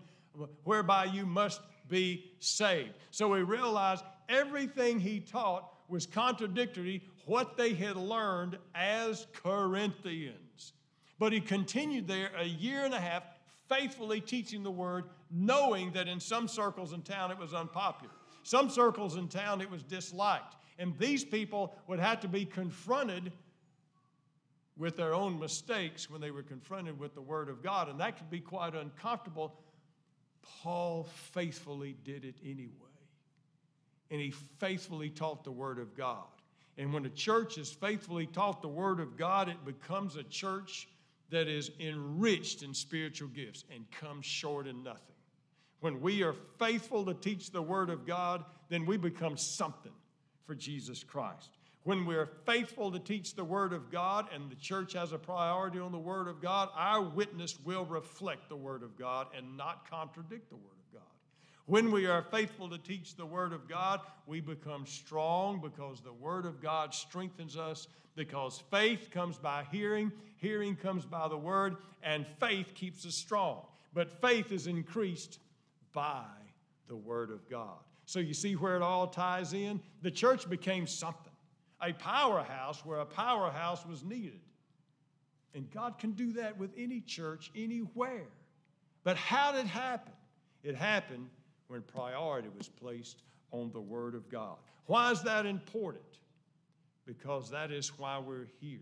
whereby 0.64 1.06
you 1.06 1.26
must 1.26 1.62
be 1.88 2.32
saved. 2.40 2.94
So 3.12 3.28
we 3.28 3.44
realize 3.44 4.00
everything 4.30 5.00
he 5.00 5.20
taught 5.20 5.72
was 5.88 6.06
contradictory 6.06 7.04
what 7.26 7.58
they 7.58 7.74
had 7.74 7.96
learned 7.96 8.58
as 8.76 9.28
Corinthians. 9.34 10.74
But 11.20 11.34
he 11.34 11.40
continued 11.40 12.08
there 12.08 12.32
a 12.38 12.46
year 12.46 12.84
and 12.84 12.94
a 12.94 13.00
half, 13.00 13.24
faithfully 13.70 14.22
teaching 14.22 14.64
the 14.64 14.72
word, 14.72 15.06
knowing 15.32 15.92
that 15.92 16.08
in 16.08 16.20
some 16.20 16.48
circles 16.48 16.94
in 16.94 17.02
town 17.02 17.32
it 17.32 17.38
was 17.38 17.54
unpopular. 17.54 18.14
Some 18.44 18.70
circles 18.70 19.18
in 19.18 19.28
town 19.28 19.62
it 19.62 19.70
was 19.70 19.84
disliked. 19.84 20.56
And 20.80 20.98
these 20.98 21.24
people 21.24 21.76
would 21.88 22.00
have 22.00 22.20
to 22.22 22.28
be 22.28 22.46
confronted 22.46 23.32
with 24.78 24.96
their 24.96 25.14
own 25.14 25.40
mistakes 25.40 26.10
when 26.10 26.22
they 26.22 26.32
were 26.32 26.44
confronted 26.44 27.00
with 27.00 27.16
the 27.16 27.22
Word 27.22 27.50
of 27.50 27.64
God. 27.64 27.90
And 27.90 28.00
that 28.00 28.18
could 28.18 28.30
be 28.30 28.40
quite 28.40 28.76
uncomfortable. 28.76 29.60
Paul 30.62 31.08
faithfully 31.32 31.98
did 32.04 32.24
it 32.24 32.36
anyway. 32.44 32.72
And 34.12 34.22
he 34.22 34.32
faithfully 34.32 35.10
taught 35.10 35.44
the 35.44 35.52
Word 35.52 35.80
of 35.80 35.98
God. 35.98 36.24
And 36.78 36.94
when 36.94 37.06
a 37.06 37.10
church 37.10 37.58
is 37.58 37.72
faithfully 37.72 38.28
taught 38.28 38.62
the 38.62 38.68
Word 38.68 39.00
of 39.00 39.18
God, 39.18 39.50
it 39.50 39.66
becomes 39.66 40.16
a 40.16 40.24
church 40.24 40.88
that 41.30 41.48
is 41.48 41.72
enriched 41.80 42.64
in 42.64 42.74
spiritual 42.74 43.28
gifts 43.30 43.66
and 43.74 43.90
comes 43.92 44.26
short 44.26 44.68
in 44.68 44.84
nothing. 44.84 45.17
When 45.80 46.02
we 46.02 46.24
are 46.24 46.36
faithful 46.58 47.06
to 47.06 47.14
teach 47.14 47.52
the 47.52 47.62
Word 47.62 47.90
of 47.90 48.06
God, 48.06 48.44
then 48.70 48.86
we 48.86 48.98
become 48.98 49.38
something 49.38 49.92
for 50.46 50.56
Jesus 50.56 51.04
Christ. 51.04 51.50
When 51.84 52.06
we're 52.06 52.30
faithful 52.46 52.92
to 52.92 53.00
teach 53.00 53.36
the 53.36 53.46
Word 53.46 53.72
of 53.72 53.92
God 53.92 54.28
and 54.34 54.52
the 54.52 54.56
church 54.56 54.94
has 54.94 55.14
a 55.14 55.18
priority 55.18 55.80
on 55.80 55.92
the 55.92 55.98
Word 55.98 56.28
of 56.28 56.42
God, 56.42 56.70
our 56.76 57.02
witness 57.02 57.58
will 57.64 57.86
reflect 57.86 58.50
the 58.50 58.58
Word 58.58 58.84
of 58.84 58.98
God 58.98 59.28
and 59.36 59.56
not 59.56 59.90
contradict 59.90 60.50
the 60.50 60.58
Word 60.58 60.66
of 60.66 60.94
God. 60.94 61.10
When 61.66 61.92
we 61.92 62.06
are 62.06 62.24
faithful 62.24 62.70
to 62.70 62.78
teach 62.78 63.16
the 63.16 63.26
Word 63.26 63.54
of 63.54 63.70
God, 63.70 64.02
we 64.26 64.42
become 64.42 64.86
strong 64.86 65.62
because 65.62 66.02
the 66.02 66.12
Word 66.12 66.46
of 66.46 66.62
God 66.62 66.94
strengthens 66.94 67.56
us, 67.56 67.88
because 68.16 68.64
faith 68.72 69.10
comes 69.12 69.38
by 69.38 69.64
hearing, 69.72 70.12
hearing 70.38 70.76
comes 70.76 71.06
by 71.06 71.28
the 71.28 71.38
Word, 71.38 71.78
and 72.04 72.26
faith 72.40 72.74
keeps 72.74 73.06
us 73.06 73.16
strong. 73.16 73.62
But 73.94 74.22
faith 74.22 74.52
is 74.52 74.68
increased 74.68 75.40
by 75.94 76.26
the 76.88 76.96
Word 76.96 77.32
of 77.32 77.50
God. 77.50 77.80
So 78.06 78.20
you 78.20 78.34
see 78.34 78.56
where 78.56 78.76
it 78.76 78.82
all 78.82 79.08
ties 79.08 79.54
in? 79.54 79.82
The 80.02 80.12
church 80.12 80.50
became 80.50 80.88
something, 80.88 81.34
a 81.82 81.94
powerhouse 81.94 82.86
where 82.86 83.00
a 83.00 83.06
powerhouse 83.06 83.86
was 83.86 84.04
needed. 84.04 84.40
And 85.54 85.70
God 85.72 85.98
can 86.00 86.12
do 86.12 86.34
that 86.34 86.58
with 86.58 86.72
any 86.78 87.02
church 87.02 87.52
anywhere. 87.56 88.28
But 89.04 89.18
how 89.18 89.52
did 89.52 89.66
it 89.66 89.68
happen? 89.68 90.14
It 90.64 90.76
happened 90.76 91.30
when 91.68 91.82
priority 91.82 92.50
was 92.58 92.68
placed 92.68 93.24
on 93.52 93.72
the 93.72 93.82
Word 93.82 94.16
of 94.16 94.30
God. 94.30 94.58
Why 94.86 95.12
is 95.12 95.22
that 95.24 95.46
important? 95.46 96.04
Because 97.06 97.50
that 97.52 97.72
is 97.72 97.98
why 97.98 98.20
we're 98.20 98.48
here. 98.60 98.80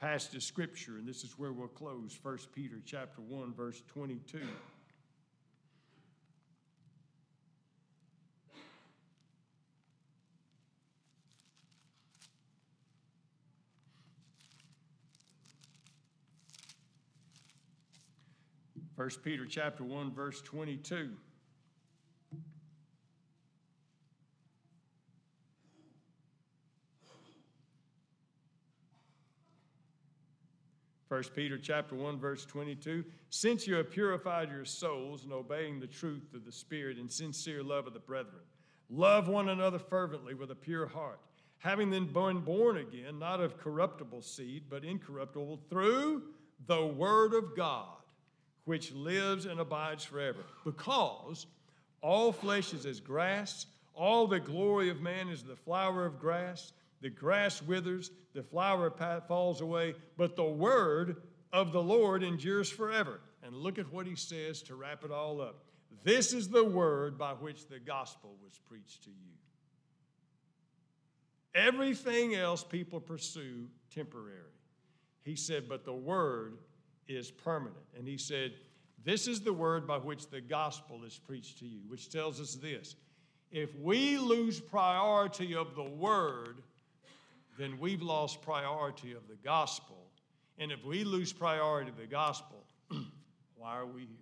Passage 0.00 0.34
of 0.34 0.42
Scripture, 0.42 0.98
and 0.98 1.06
this 1.06 1.22
is 1.22 1.38
where 1.38 1.52
we'll 1.52 1.68
close 1.68 2.18
1 2.22 2.38
Peter 2.54 2.76
chapter 2.84 3.20
1, 3.20 3.54
verse 3.54 3.82
22. 3.88 4.40
1 18.96 19.08
Peter 19.24 19.46
chapter 19.46 19.84
1 19.84 20.12
verse 20.12 20.42
22. 20.42 21.10
First 31.08 31.34
Peter 31.34 31.58
chapter 31.58 31.94
1 31.94 32.18
verse 32.18 32.46
22 32.46 33.04
since 33.28 33.66
you 33.66 33.74
have 33.74 33.90
purified 33.90 34.50
your 34.50 34.64
souls 34.64 35.26
in 35.26 35.32
obeying 35.32 35.78
the 35.78 35.86
truth 35.86 36.32
of 36.34 36.46
the 36.46 36.52
spirit 36.52 36.96
and 36.96 37.10
sincere 37.10 37.62
love 37.62 37.86
of 37.86 37.92
the 37.92 37.98
brethren 37.98 38.40
love 38.88 39.28
one 39.28 39.50
another 39.50 39.78
fervently 39.78 40.32
with 40.32 40.50
a 40.50 40.54
pure 40.54 40.86
heart 40.86 41.20
having 41.58 41.90
then 41.90 42.06
been 42.06 42.40
born 42.40 42.78
again 42.78 43.18
not 43.18 43.40
of 43.40 43.58
corruptible 43.58 44.22
seed 44.22 44.62
but 44.70 44.84
incorruptible 44.84 45.60
through 45.68 46.22
the 46.66 46.86
word 46.86 47.34
of 47.34 47.54
God 47.54 48.01
which 48.64 48.92
lives 48.92 49.46
and 49.46 49.60
abides 49.60 50.04
forever. 50.04 50.40
Because 50.64 51.46
all 52.00 52.32
flesh 52.32 52.72
is 52.72 52.86
as 52.86 53.00
grass, 53.00 53.66
all 53.94 54.26
the 54.26 54.40
glory 54.40 54.88
of 54.90 55.00
man 55.00 55.28
is 55.28 55.42
the 55.42 55.56
flower 55.56 56.06
of 56.06 56.18
grass. 56.18 56.72
The 57.00 57.10
grass 57.10 57.60
withers, 57.62 58.10
the 58.32 58.42
flower 58.42 58.92
falls 59.26 59.60
away, 59.60 59.94
but 60.16 60.36
the 60.36 60.44
word 60.44 61.22
of 61.52 61.72
the 61.72 61.82
Lord 61.82 62.22
endures 62.22 62.70
forever. 62.70 63.20
And 63.42 63.56
look 63.56 63.78
at 63.78 63.92
what 63.92 64.06
he 64.06 64.14
says 64.14 64.62
to 64.62 64.76
wrap 64.76 65.04
it 65.04 65.10
all 65.10 65.40
up. 65.40 65.64
This 66.04 66.32
is 66.32 66.48
the 66.48 66.64
word 66.64 67.18
by 67.18 67.32
which 67.32 67.66
the 67.68 67.80
gospel 67.80 68.36
was 68.42 68.58
preached 68.68 69.04
to 69.04 69.10
you. 69.10 69.32
Everything 71.54 72.34
else 72.34 72.64
people 72.64 73.00
pursue 73.00 73.66
temporary. 73.94 74.38
He 75.24 75.36
said, 75.36 75.68
but 75.68 75.84
the 75.84 75.92
word 75.92 76.56
is 77.16 77.30
permanent. 77.30 77.84
And 77.96 78.06
he 78.06 78.16
said, 78.16 78.52
This 79.04 79.26
is 79.26 79.40
the 79.40 79.52
word 79.52 79.86
by 79.86 79.98
which 79.98 80.28
the 80.28 80.40
gospel 80.40 81.04
is 81.04 81.18
preached 81.18 81.58
to 81.60 81.66
you, 81.66 81.80
which 81.88 82.10
tells 82.10 82.40
us 82.40 82.54
this. 82.54 82.96
If 83.50 83.74
we 83.76 84.16
lose 84.18 84.60
priority 84.60 85.54
of 85.54 85.74
the 85.74 85.82
word, 85.82 86.62
then 87.58 87.78
we've 87.78 88.02
lost 88.02 88.40
priority 88.42 89.12
of 89.12 89.28
the 89.28 89.36
gospel. 89.44 89.98
And 90.58 90.72
if 90.72 90.84
we 90.84 91.04
lose 91.04 91.32
priority 91.32 91.90
of 91.90 91.96
the 91.96 92.06
gospel, 92.06 92.64
why 93.56 93.76
are 93.76 93.86
we 93.86 94.02
here? 94.02 94.16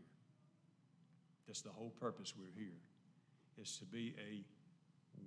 That's 1.46 1.62
the 1.62 1.70
whole 1.70 1.92
purpose 2.00 2.34
we're 2.36 2.60
here, 2.60 2.78
is 3.60 3.76
to 3.78 3.84
be 3.84 4.14
a 4.18 4.44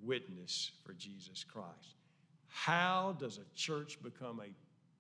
witness 0.06 0.71
for 0.86 0.93
Jesus 0.93 1.43
Christ. 1.43 1.97
How 2.47 3.15
does 3.19 3.39
a 3.39 3.56
church 3.56 4.02
become 4.02 4.39
a 4.39 4.54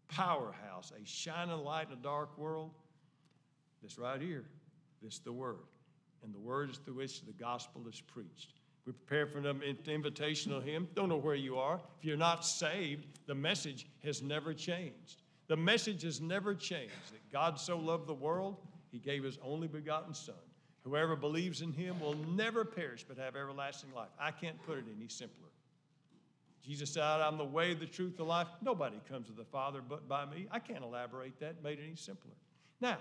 powerhouse, 0.07 0.91
a 0.91 1.05
shining 1.05 1.57
light 1.63 1.87
in 1.87 1.93
a 1.93 2.01
dark 2.01 2.37
world. 2.37 2.71
This 3.81 3.97
right 3.97 4.21
here, 4.21 4.45
this 5.01 5.19
the 5.19 5.31
Word. 5.31 5.57
And 6.23 6.33
the 6.33 6.39
Word 6.39 6.69
is 6.69 6.77
through 6.77 6.95
which 6.95 7.25
the 7.25 7.33
gospel 7.33 7.85
is 7.87 8.01
preached. 8.01 8.53
We 8.85 8.93
prepare 8.93 9.27
for 9.27 9.37
an 9.39 9.77
invitational 9.85 10.63
hymn. 10.63 10.87
Don't 10.93 11.09
know 11.09 11.17
where 11.17 11.35
you 11.35 11.57
are. 11.57 11.79
If 11.99 12.05
you're 12.05 12.17
not 12.17 12.45
saved, 12.45 13.07
the 13.27 13.35
message 13.35 13.87
has 14.03 14.21
never 14.21 14.53
changed. 14.53 15.21
The 15.47 15.57
message 15.57 16.03
has 16.03 16.21
never 16.21 16.53
changed 16.53 17.11
that 17.11 17.31
God 17.31 17.59
so 17.59 17.77
loved 17.77 18.07
the 18.07 18.13
world, 18.13 18.57
he 18.91 18.99
gave 18.99 19.23
his 19.23 19.37
only 19.43 19.67
begotten 19.67 20.13
Son. 20.13 20.35
Whoever 20.83 21.15
believes 21.15 21.61
in 21.61 21.71
him 21.71 21.99
will 21.99 22.15
never 22.35 22.65
perish 22.65 23.05
but 23.07 23.17
have 23.17 23.35
everlasting 23.35 23.93
life. 23.95 24.09
I 24.19 24.31
can't 24.31 24.61
put 24.65 24.77
it 24.77 24.85
any 24.95 25.07
simpler. 25.07 25.47
Jesus 26.63 26.91
said, 26.91 27.03
I'm 27.03 27.37
the 27.37 27.43
way, 27.43 27.73
the 27.73 27.85
truth, 27.85 28.15
the 28.15 28.23
life. 28.23 28.47
Nobody 28.61 28.99
comes 29.09 29.27
to 29.27 29.33
the 29.33 29.43
Father 29.43 29.81
but 29.87 30.07
by 30.07 30.25
me. 30.25 30.47
I 30.49 30.59
can't 30.59 30.83
elaborate 30.83 31.37
that, 31.41 31.61
made 31.61 31.79
it 31.79 31.83
any 31.85 31.95
simpler. 31.95 32.31
Now, 32.79 32.97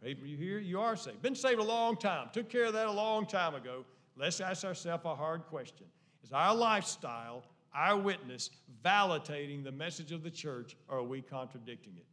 maybe 0.00 0.28
you 0.28 0.36
here, 0.36 0.58
you 0.58 0.80
are 0.80 0.94
saved. 0.94 1.20
Been 1.20 1.34
saved 1.34 1.58
a 1.58 1.64
long 1.64 1.96
time, 1.96 2.28
took 2.32 2.48
care 2.48 2.66
of 2.66 2.72
that 2.74 2.86
a 2.86 2.92
long 2.92 3.26
time 3.26 3.54
ago. 3.56 3.84
Let's 4.16 4.40
ask 4.40 4.64
ourselves 4.64 5.04
a 5.04 5.14
hard 5.14 5.46
question 5.46 5.86
Is 6.22 6.32
our 6.32 6.54
lifestyle, 6.54 7.42
our 7.74 7.98
witness, 7.98 8.50
validating 8.84 9.64
the 9.64 9.72
message 9.72 10.12
of 10.12 10.22
the 10.22 10.30
church, 10.30 10.76
or 10.88 10.98
are 10.98 11.02
we 11.02 11.20
contradicting 11.20 11.94
it? 11.96 12.06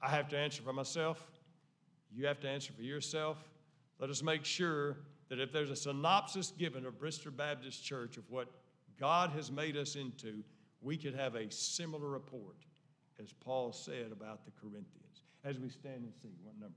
I 0.00 0.08
have 0.08 0.28
to 0.28 0.38
answer 0.38 0.62
for 0.62 0.72
myself. 0.72 1.30
You 2.10 2.26
have 2.26 2.40
to 2.40 2.48
answer 2.48 2.72
for 2.72 2.82
yourself. 2.82 3.36
Let 3.98 4.08
us 4.08 4.22
make 4.22 4.46
sure 4.46 4.96
that 5.28 5.40
if 5.40 5.52
there's 5.52 5.70
a 5.70 5.76
synopsis 5.76 6.52
given 6.56 6.86
of 6.86 6.98
Bristol 6.98 7.32
Baptist 7.32 7.84
Church 7.84 8.16
of 8.16 8.24
what 8.30 8.48
God 9.00 9.30
has 9.30 9.50
made 9.50 9.76
us 9.76 9.96
into, 9.96 10.42
we 10.80 10.96
could 10.96 11.14
have 11.14 11.34
a 11.34 11.50
similar 11.50 12.08
report 12.08 12.56
as 13.20 13.32
Paul 13.32 13.72
said 13.72 14.12
about 14.12 14.44
the 14.44 14.52
Corinthians. 14.60 15.22
As 15.44 15.58
we 15.58 15.68
stand 15.68 16.04
and 16.04 16.12
see, 16.20 16.34
what 16.42 16.54
number? 16.58 16.74